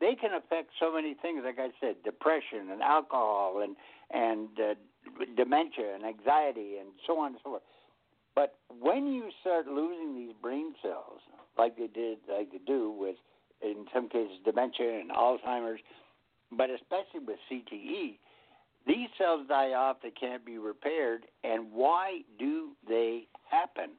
they 0.00 0.14
can 0.14 0.32
affect 0.32 0.70
so 0.80 0.92
many 0.92 1.14
things. 1.14 1.42
Like 1.44 1.58
I 1.58 1.68
said, 1.80 1.96
depression 2.04 2.70
and 2.70 2.82
alcohol 2.82 3.62
and 3.62 3.76
and 4.10 4.48
uh, 4.58 4.74
dementia 5.36 5.94
and 5.94 6.04
anxiety 6.04 6.76
and 6.78 6.90
so 7.06 7.18
on 7.18 7.32
and 7.32 7.36
so 7.42 7.50
forth. 7.50 7.62
But 8.34 8.56
when 8.80 9.06
you 9.06 9.30
start 9.40 9.66
losing 9.66 10.14
these 10.14 10.34
brain 10.42 10.74
cells, 10.82 11.20
like 11.56 11.76
they 11.76 11.86
did, 11.86 12.18
like 12.28 12.50
they 12.50 12.58
do 12.66 12.90
with, 12.90 13.16
in 13.62 13.86
some 13.94 14.08
cases, 14.08 14.38
dementia 14.44 15.00
and 15.00 15.10
Alzheimer's, 15.10 15.80
but 16.50 16.68
especially 16.70 17.24
with 17.26 17.38
CTE, 17.50 18.18
these 18.86 19.08
cells 19.16 19.46
die 19.48 19.72
off, 19.72 19.98
they 20.02 20.10
can't 20.10 20.44
be 20.44 20.58
repaired. 20.58 21.26
And 21.42 21.72
why 21.72 22.20
do 22.38 22.70
they 22.86 23.28
happen? 23.50 23.90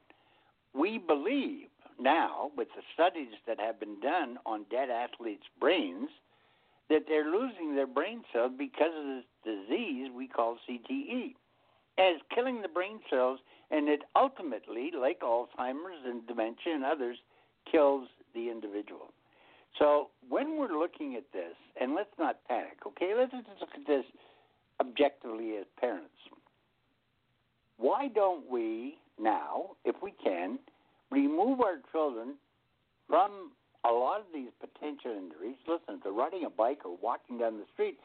We 0.74 0.98
believe 0.98 1.68
now, 1.98 2.50
with 2.56 2.68
the 2.76 2.82
studies 2.92 3.34
that 3.46 3.58
have 3.58 3.80
been 3.80 3.98
done 4.00 4.38
on 4.44 4.66
dead 4.70 4.90
athletes' 4.90 5.46
brains, 5.58 6.10
that 6.88 7.04
they're 7.08 7.30
losing 7.30 7.74
their 7.74 7.86
brain 7.86 8.22
cells 8.32 8.52
because 8.56 8.92
of 8.96 9.04
this 9.04 9.24
disease 9.44 10.10
we 10.14 10.28
call 10.28 10.58
CTE. 10.68 11.34
As 11.98 12.20
killing 12.34 12.62
the 12.62 12.68
brain 12.68 13.00
cells, 13.10 13.40
and 13.70 13.88
it 13.88 14.02
ultimately, 14.14 14.90
like 14.96 15.20
Alzheimer's 15.20 16.04
and 16.04 16.26
dementia 16.26 16.74
and 16.74 16.84
others, 16.84 17.16
kills 17.70 18.08
the 18.34 18.50
individual. 18.50 19.12
So 19.78 20.08
when 20.28 20.58
we're 20.58 20.78
looking 20.78 21.16
at 21.16 21.24
this, 21.32 21.54
and 21.80 21.94
let's 21.94 22.12
not 22.18 22.38
panic, 22.48 22.78
okay? 22.86 23.12
Let's 23.16 23.32
just 23.32 23.60
look 23.60 23.70
at 23.74 23.86
this 23.86 24.04
objectively 24.80 25.56
as 25.56 25.66
parents. 25.80 26.10
Why 27.78 28.08
don't 28.08 28.48
we 28.48 28.98
now, 29.18 29.70
if 29.84 29.96
we 30.02 30.12
can, 30.22 30.58
remove 31.10 31.60
our 31.60 31.78
children 31.92 32.34
from 33.08 33.52
a 33.88 33.92
lot 33.92 34.20
of 34.20 34.26
these 34.34 34.50
potential 34.60 35.12
injuries? 35.12 35.56
Listen, 35.66 35.96
if 35.96 36.02
they're 36.02 36.12
riding 36.12 36.44
a 36.44 36.50
bike 36.50 36.84
or 36.84 36.96
walking 37.00 37.38
down 37.38 37.58
the 37.58 37.66
street, 37.72 37.98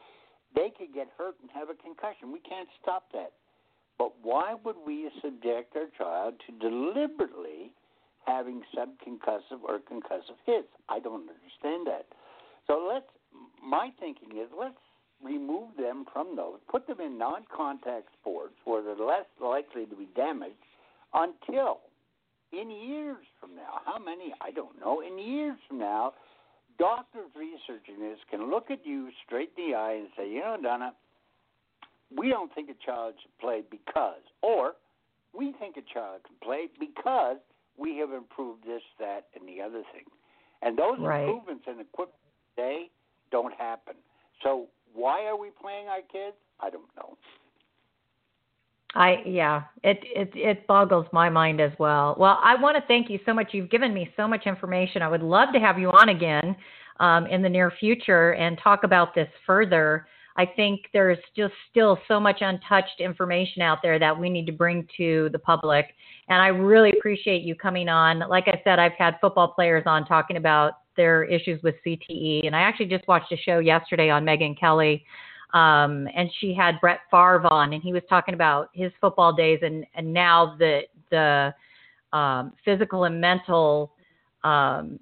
they 0.54 0.70
could 0.70 0.94
get 0.94 1.08
hurt 1.16 1.36
and 1.40 1.50
have 1.50 1.70
a 1.70 1.74
concussion. 1.74 2.32
We 2.32 2.40
can't 2.40 2.68
stop 2.80 3.04
that. 3.12 3.32
But 3.98 4.12
why 4.22 4.54
would 4.64 4.76
we 4.86 5.10
subject 5.22 5.76
our 5.76 5.88
child 5.96 6.34
to 6.46 6.50
deliberately 6.58 7.72
having 8.26 8.62
subconcussive 8.76 9.62
or 9.62 9.78
concussive 9.78 10.38
hits? 10.46 10.68
I 10.88 10.98
don't 10.98 11.28
understand 11.28 11.86
that. 11.86 12.06
So 12.66 12.84
let's. 12.88 13.06
My 13.64 13.90
thinking 13.98 14.36
is 14.36 14.48
let's 14.58 14.76
remove 15.22 15.76
them 15.78 16.04
from 16.12 16.36
those, 16.36 16.58
put 16.68 16.86
them 16.86 17.00
in 17.00 17.16
non 17.18 17.44
contact 17.54 18.08
sports 18.20 18.54
where 18.64 18.82
they're 18.82 18.96
less 18.96 19.26
likely 19.40 19.86
to 19.86 19.96
be 19.96 20.08
damaged 20.16 20.56
until 21.14 21.80
in 22.52 22.70
years 22.70 23.24
from 23.40 23.56
now, 23.56 23.80
how 23.84 23.98
many, 23.98 24.32
I 24.40 24.50
don't 24.50 24.78
know, 24.80 25.00
in 25.00 25.18
years 25.18 25.56
from 25.68 25.78
now, 25.78 26.12
doctors 26.78 27.30
researching 27.36 28.00
this 28.00 28.18
can 28.30 28.50
look 28.50 28.70
at 28.70 28.86
you 28.86 29.08
straight 29.26 29.52
in 29.56 29.70
the 29.70 29.76
eye 29.76 29.94
and 29.94 30.08
say, 30.16 30.28
you 30.28 30.40
know, 30.40 30.56
Donna, 30.62 30.92
we 32.16 32.28
don't 32.28 32.54
think 32.54 32.68
a 32.70 32.86
child 32.86 33.14
should 33.22 33.36
play 33.38 33.62
because, 33.70 34.22
or 34.42 34.72
we 35.32 35.52
think 35.58 35.76
a 35.76 35.94
child 35.94 36.20
can 36.26 36.36
play 36.42 36.68
because 36.78 37.38
we 37.78 37.96
have 37.98 38.12
improved 38.12 38.64
this, 38.66 38.82
that, 38.98 39.26
and 39.34 39.48
the 39.48 39.62
other 39.62 39.82
thing. 39.92 40.04
And 40.60 40.78
those 40.78 40.98
right. 41.00 41.22
improvements 41.22 41.64
in 41.66 41.80
equipment 41.80 42.18
today 42.54 42.90
don't 43.30 43.54
happen. 43.54 43.94
So 44.42 44.66
why 44.94 45.24
are 45.24 45.36
we 45.36 45.48
playing 45.60 45.88
our 45.88 46.02
kids? 46.02 46.36
I 46.60 46.70
don't 46.70 46.90
know. 46.96 47.16
I 48.94 49.22
yeah, 49.24 49.62
it 49.82 49.98
it 50.02 50.30
it 50.34 50.66
boggles 50.66 51.06
my 51.12 51.30
mind 51.30 51.60
as 51.60 51.72
well. 51.78 52.14
Well, 52.18 52.38
I 52.42 52.54
want 52.60 52.76
to 52.76 52.86
thank 52.86 53.08
you 53.08 53.18
so 53.24 53.32
much. 53.32 53.48
You've 53.52 53.70
given 53.70 53.94
me 53.94 54.10
so 54.16 54.28
much 54.28 54.46
information. 54.46 55.00
I 55.00 55.08
would 55.08 55.22
love 55.22 55.48
to 55.54 55.60
have 55.60 55.78
you 55.78 55.90
on 55.90 56.10
again 56.10 56.54
um, 57.00 57.26
in 57.26 57.42
the 57.42 57.48
near 57.48 57.70
future 57.70 58.34
and 58.34 58.58
talk 58.62 58.84
about 58.84 59.14
this 59.14 59.28
further. 59.46 60.06
I 60.36 60.46
think 60.46 60.82
there's 60.92 61.18
just 61.36 61.52
still 61.70 61.98
so 62.08 62.18
much 62.18 62.38
untouched 62.40 63.00
information 63.00 63.60
out 63.60 63.78
there 63.82 63.98
that 63.98 64.18
we 64.18 64.30
need 64.30 64.46
to 64.46 64.52
bring 64.52 64.86
to 64.96 65.28
the 65.32 65.38
public. 65.38 65.86
And 66.28 66.40
I 66.40 66.48
really 66.48 66.92
appreciate 66.96 67.42
you 67.42 67.54
coming 67.54 67.88
on. 67.88 68.20
Like 68.20 68.48
I 68.48 68.60
said, 68.64 68.78
I've 68.78 68.92
had 68.92 69.16
football 69.20 69.48
players 69.48 69.82
on 69.86 70.06
talking 70.06 70.38
about 70.38 70.74
their 70.96 71.24
issues 71.24 71.62
with 71.62 71.74
CTE. 71.86 72.46
And 72.46 72.56
I 72.56 72.60
actually 72.60 72.86
just 72.86 73.06
watched 73.08 73.32
a 73.32 73.36
show 73.36 73.58
yesterday 73.58 74.08
on 74.08 74.24
Megyn 74.24 74.58
Kelly. 74.58 75.04
Um, 75.52 76.08
and 76.14 76.30
she 76.40 76.54
had 76.54 76.80
Brett 76.80 77.00
Favre 77.10 77.46
on, 77.52 77.74
and 77.74 77.82
he 77.82 77.92
was 77.92 78.02
talking 78.08 78.34
about 78.34 78.70
his 78.72 78.90
football 79.00 79.34
days 79.34 79.58
and, 79.62 79.84
and 79.94 80.12
now 80.12 80.56
the 80.58 80.82
the 81.10 81.54
um, 82.16 82.52
physical 82.64 83.04
and 83.04 83.20
mental 83.20 83.92
um, 84.44 84.98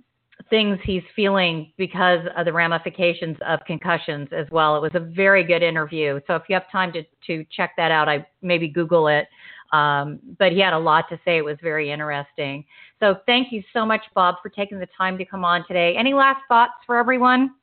things 0.49 0.79
he's 0.85 1.03
feeling 1.15 1.73
because 1.77 2.21
of 2.37 2.45
the 2.45 2.53
ramifications 2.53 3.37
of 3.47 3.61
concussions 3.67 4.29
as 4.33 4.47
well. 4.51 4.77
It 4.77 4.81
was 4.81 4.95
a 4.95 5.01
very 5.01 5.45
good 5.45 5.63
interview. 5.63 6.21
So 6.27 6.35
if 6.35 6.43
you 6.49 6.55
have 6.55 6.71
time 6.71 6.93
to 6.93 7.03
to 7.27 7.45
check 7.57 7.73
that 7.77 7.91
out, 7.91 8.09
I 8.09 8.27
maybe 8.43 8.69
Google 8.69 9.09
it. 9.09 9.29
Um, 9.73 10.19
but 10.39 10.51
he 10.51 10.59
had 10.59 10.73
a 10.73 10.79
lot 10.79 11.09
to 11.11 11.21
say. 11.25 11.39
It 11.39 11.45
was 11.45 11.57
very 11.63 11.93
interesting. 11.93 12.65
So 12.99 13.17
thank 13.27 13.53
you 13.53 13.63
so 13.73 13.87
much, 13.87 14.03
Bob, 14.15 14.37
for 14.43 14.49
taking 14.49 14.81
the 14.81 14.89
time 14.97 15.17
to 15.19 15.25
come 15.25 15.45
on 15.45 15.65
today. 15.69 15.95
Any 15.97 16.13
last 16.13 16.41
thoughts 16.49 16.73
for 16.87 16.97
everyone? 16.97 17.55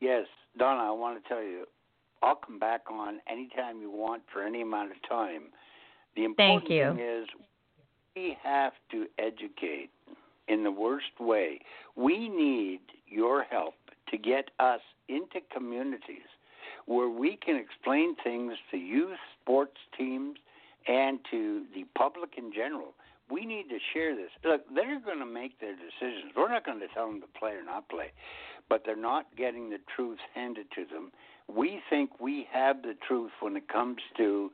Yes, 0.00 0.26
Donna, 0.58 0.82
I 0.82 0.90
want 0.90 1.22
to 1.22 1.28
tell 1.28 1.42
you, 1.42 1.66
I'll 2.22 2.36
come 2.36 2.58
back 2.58 2.82
on 2.90 3.20
anytime 3.30 3.80
you 3.80 3.90
want 3.90 4.22
for 4.32 4.42
any 4.42 4.62
amount 4.62 4.90
of 4.90 4.96
time. 5.08 5.44
The 6.16 6.24
important 6.24 6.68
thank 6.68 6.70
you. 6.70 6.94
thing 6.94 7.04
is 7.04 7.28
we 8.16 8.36
have 8.42 8.72
to 8.90 9.06
educate 9.18 9.90
in 10.48 10.64
the 10.64 10.70
worst 10.70 11.18
way. 11.18 11.60
We 11.96 12.28
need 12.28 12.80
your 13.06 13.44
help 13.44 13.74
to 14.10 14.18
get 14.18 14.50
us 14.58 14.80
into 15.08 15.40
communities 15.54 16.28
where 16.86 17.08
we 17.08 17.36
can 17.36 17.56
explain 17.56 18.16
things 18.22 18.54
to 18.70 18.76
youth 18.76 19.18
sports 19.40 19.76
teams 19.96 20.36
and 20.88 21.20
to 21.30 21.64
the 21.74 21.84
public 21.96 22.30
in 22.36 22.52
general 22.52 22.94
we 23.30 23.46
need 23.46 23.68
to 23.68 23.78
share 23.92 24.14
this. 24.14 24.30
Look, 24.44 24.62
they're 24.74 25.00
going 25.00 25.18
to 25.20 25.26
make 25.26 25.60
their 25.60 25.74
decisions. 25.74 26.32
We're 26.36 26.48
not 26.48 26.64
going 26.64 26.80
to 26.80 26.88
tell 26.88 27.06
them 27.06 27.20
to 27.20 27.38
play 27.38 27.52
or 27.52 27.64
not 27.64 27.88
play, 27.88 28.12
but 28.68 28.82
they're 28.84 28.96
not 28.96 29.26
getting 29.36 29.70
the 29.70 29.78
truth 29.94 30.18
handed 30.34 30.66
to 30.74 30.84
them. 30.84 31.12
We 31.48 31.80
think 31.90 32.20
we 32.20 32.46
have 32.52 32.82
the 32.82 32.94
truth 33.06 33.32
when 33.40 33.56
it 33.56 33.68
comes 33.68 33.98
to 34.16 34.50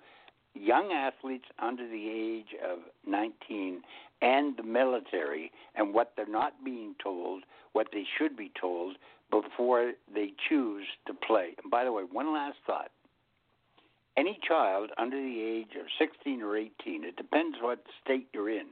young 0.54 0.92
athletes 0.92 1.46
under 1.58 1.86
the 1.86 2.08
age 2.08 2.54
of 2.64 2.78
19 3.06 3.82
and 4.22 4.56
the 4.56 4.62
military 4.62 5.52
and 5.74 5.92
what 5.92 6.12
they're 6.16 6.26
not 6.26 6.52
being 6.64 6.94
told, 7.02 7.44
what 7.72 7.88
they 7.92 8.04
should 8.18 8.36
be 8.36 8.50
told 8.58 8.96
before 9.30 9.92
they 10.14 10.32
choose 10.48 10.86
to 11.06 11.12
play. 11.12 11.54
And 11.62 11.70
by 11.70 11.84
the 11.84 11.92
way, 11.92 12.04
one 12.10 12.32
last 12.32 12.56
thought 12.66 12.90
any 14.16 14.38
child 14.46 14.90
under 14.98 15.16
the 15.16 15.40
age 15.42 15.76
of 15.78 15.86
16 15.98 16.42
or 16.42 16.56
18, 16.56 17.04
it 17.04 17.16
depends 17.16 17.58
what 17.60 17.80
state 18.02 18.28
you're 18.32 18.50
in, 18.50 18.66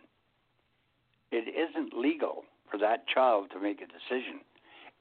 it 1.30 1.48
isn't 1.48 1.92
legal 1.96 2.44
for 2.70 2.78
that 2.78 3.06
child 3.06 3.50
to 3.52 3.60
make 3.60 3.80
a 3.80 3.86
decision. 3.86 4.40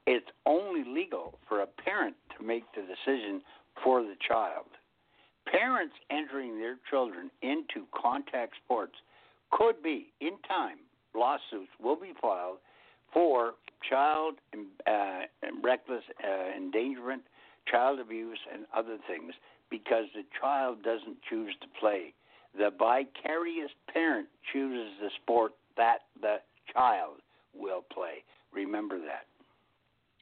It's 0.06 0.28
only 0.44 0.84
legal 0.84 1.38
for 1.48 1.62
a 1.62 1.66
parent 1.66 2.16
to 2.36 2.44
make 2.44 2.64
the 2.74 2.82
decision 2.82 3.40
for 3.82 4.02
the 4.02 4.16
child. 4.26 4.66
Parents 5.46 5.94
entering 6.10 6.58
their 6.58 6.76
children 6.90 7.30
into 7.42 7.86
contact 7.94 8.54
sports 8.64 8.94
could 9.50 9.82
be, 9.82 10.12
in 10.20 10.32
time, 10.46 10.78
lawsuits 11.14 11.70
will 11.82 11.96
be 11.96 12.12
filed 12.20 12.58
for 13.12 13.54
child 13.88 14.34
uh, 14.86 15.20
reckless 15.62 16.02
uh, 16.22 16.56
endangerment, 16.56 17.22
child 17.70 18.00
abuse, 18.00 18.38
and 18.52 18.64
other 18.76 18.98
things 19.06 19.32
because 19.78 20.04
the 20.14 20.22
child 20.40 20.82
doesn't 20.82 21.16
choose 21.28 21.54
to 21.60 21.66
play. 21.80 22.14
The 22.56 22.70
vicarious 22.78 23.70
parent 23.92 24.28
chooses 24.52 24.92
the 25.00 25.10
sport 25.22 25.52
that 25.76 25.98
the 26.20 26.36
child 26.72 27.16
will 27.52 27.84
play. 27.92 28.22
Remember 28.52 28.98
that. 28.98 29.26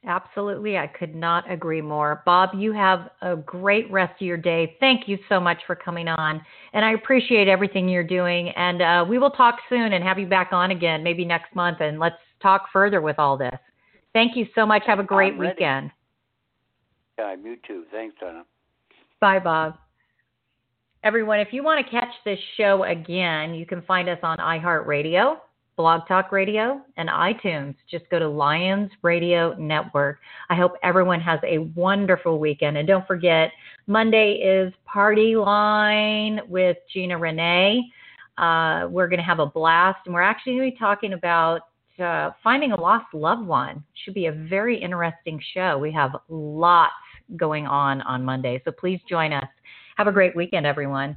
Absolutely. 0.05 0.77
I 0.77 0.87
could 0.87 1.15
not 1.15 1.49
agree 1.49 1.81
more. 1.81 2.23
Bob, 2.25 2.49
you 2.55 2.73
have 2.73 3.09
a 3.21 3.37
great 3.37 3.89
rest 3.89 4.19
of 4.21 4.27
your 4.27 4.37
day. 4.37 4.75
Thank 4.79 5.07
you 5.07 5.17
so 5.29 5.39
much 5.39 5.59
for 5.65 5.75
coming 5.75 6.07
on. 6.07 6.41
And 6.73 6.83
I 6.83 6.93
appreciate 6.93 7.47
everything 7.47 7.87
you're 7.87 8.03
doing. 8.03 8.49
And 8.49 8.81
uh, 8.81 9.05
we 9.07 9.17
will 9.17 9.31
talk 9.31 9.59
soon 9.69 9.93
and 9.93 10.03
have 10.03 10.19
you 10.19 10.25
back 10.25 10.49
on 10.51 10.71
again, 10.71 11.03
maybe 11.03 11.23
next 11.23 11.55
month, 11.55 11.77
and 11.79 11.99
let's 11.99 12.17
talk 12.41 12.65
further 12.73 13.01
with 13.01 13.17
all 13.17 13.37
this. 13.37 13.55
Thank 14.11 14.35
you 14.35 14.47
so 14.55 14.65
much. 14.65 14.83
Have 14.87 14.99
a 14.99 15.03
great 15.03 15.37
weekend. 15.37 15.91
Yeah, 17.17 17.25
I'm 17.25 17.45
you 17.45 17.57
too. 17.65 17.85
Thanks, 17.91 18.15
Donna. 18.19 18.43
Bye, 19.23 19.39
Bob. 19.39 19.75
Everyone, 21.05 21.39
if 21.39 21.53
you 21.53 21.63
want 21.63 21.85
to 21.85 21.89
catch 21.89 22.13
this 22.25 22.37
show 22.57 22.83
again, 22.83 23.53
you 23.53 23.65
can 23.65 23.81
find 23.83 24.09
us 24.09 24.19
on 24.21 24.37
iHeartRadio 24.37 25.37
Blog 25.77 26.05
Talk 26.09 26.33
Radio, 26.33 26.81
and 26.97 27.07
iTunes. 27.07 27.75
Just 27.89 28.03
go 28.09 28.19
to 28.19 28.27
Lyons 28.27 28.91
Radio 29.01 29.55
Network. 29.57 30.19
I 30.49 30.55
hope 30.55 30.73
everyone 30.83 31.21
has 31.21 31.39
a 31.47 31.59
wonderful 31.73 32.37
weekend. 32.37 32.75
And 32.75 32.85
don't 32.85 33.07
forget, 33.07 33.51
Monday 33.87 34.33
is 34.33 34.73
Party 34.85 35.37
Line 35.37 36.41
with 36.49 36.75
Gina 36.93 37.17
Renee. 37.17 37.81
Uh, 38.37 38.87
we're 38.89 39.07
going 39.07 39.19
to 39.19 39.25
have 39.25 39.39
a 39.39 39.45
blast, 39.45 39.99
and 40.05 40.13
we're 40.13 40.21
actually 40.21 40.57
going 40.57 40.69
to 40.69 40.75
be 40.75 40.77
talking 40.77 41.13
about 41.13 41.61
uh, 41.97 42.31
finding 42.43 42.73
a 42.73 42.81
lost 42.81 43.05
loved 43.13 43.47
one. 43.47 43.85
Should 44.03 44.15
be 44.15 44.25
a 44.25 44.33
very 44.33 44.77
interesting 44.77 45.39
show. 45.53 45.77
We 45.77 45.93
have 45.93 46.11
lots 46.27 46.93
going 47.35 47.67
on 47.67 48.01
on 48.01 48.23
Monday, 48.23 48.61
so 48.65 48.71
please 48.71 48.99
join 49.09 49.33
us. 49.33 49.47
Have 49.97 50.07
a 50.07 50.11
great 50.11 50.35
weekend, 50.35 50.65
everyone. 50.65 51.15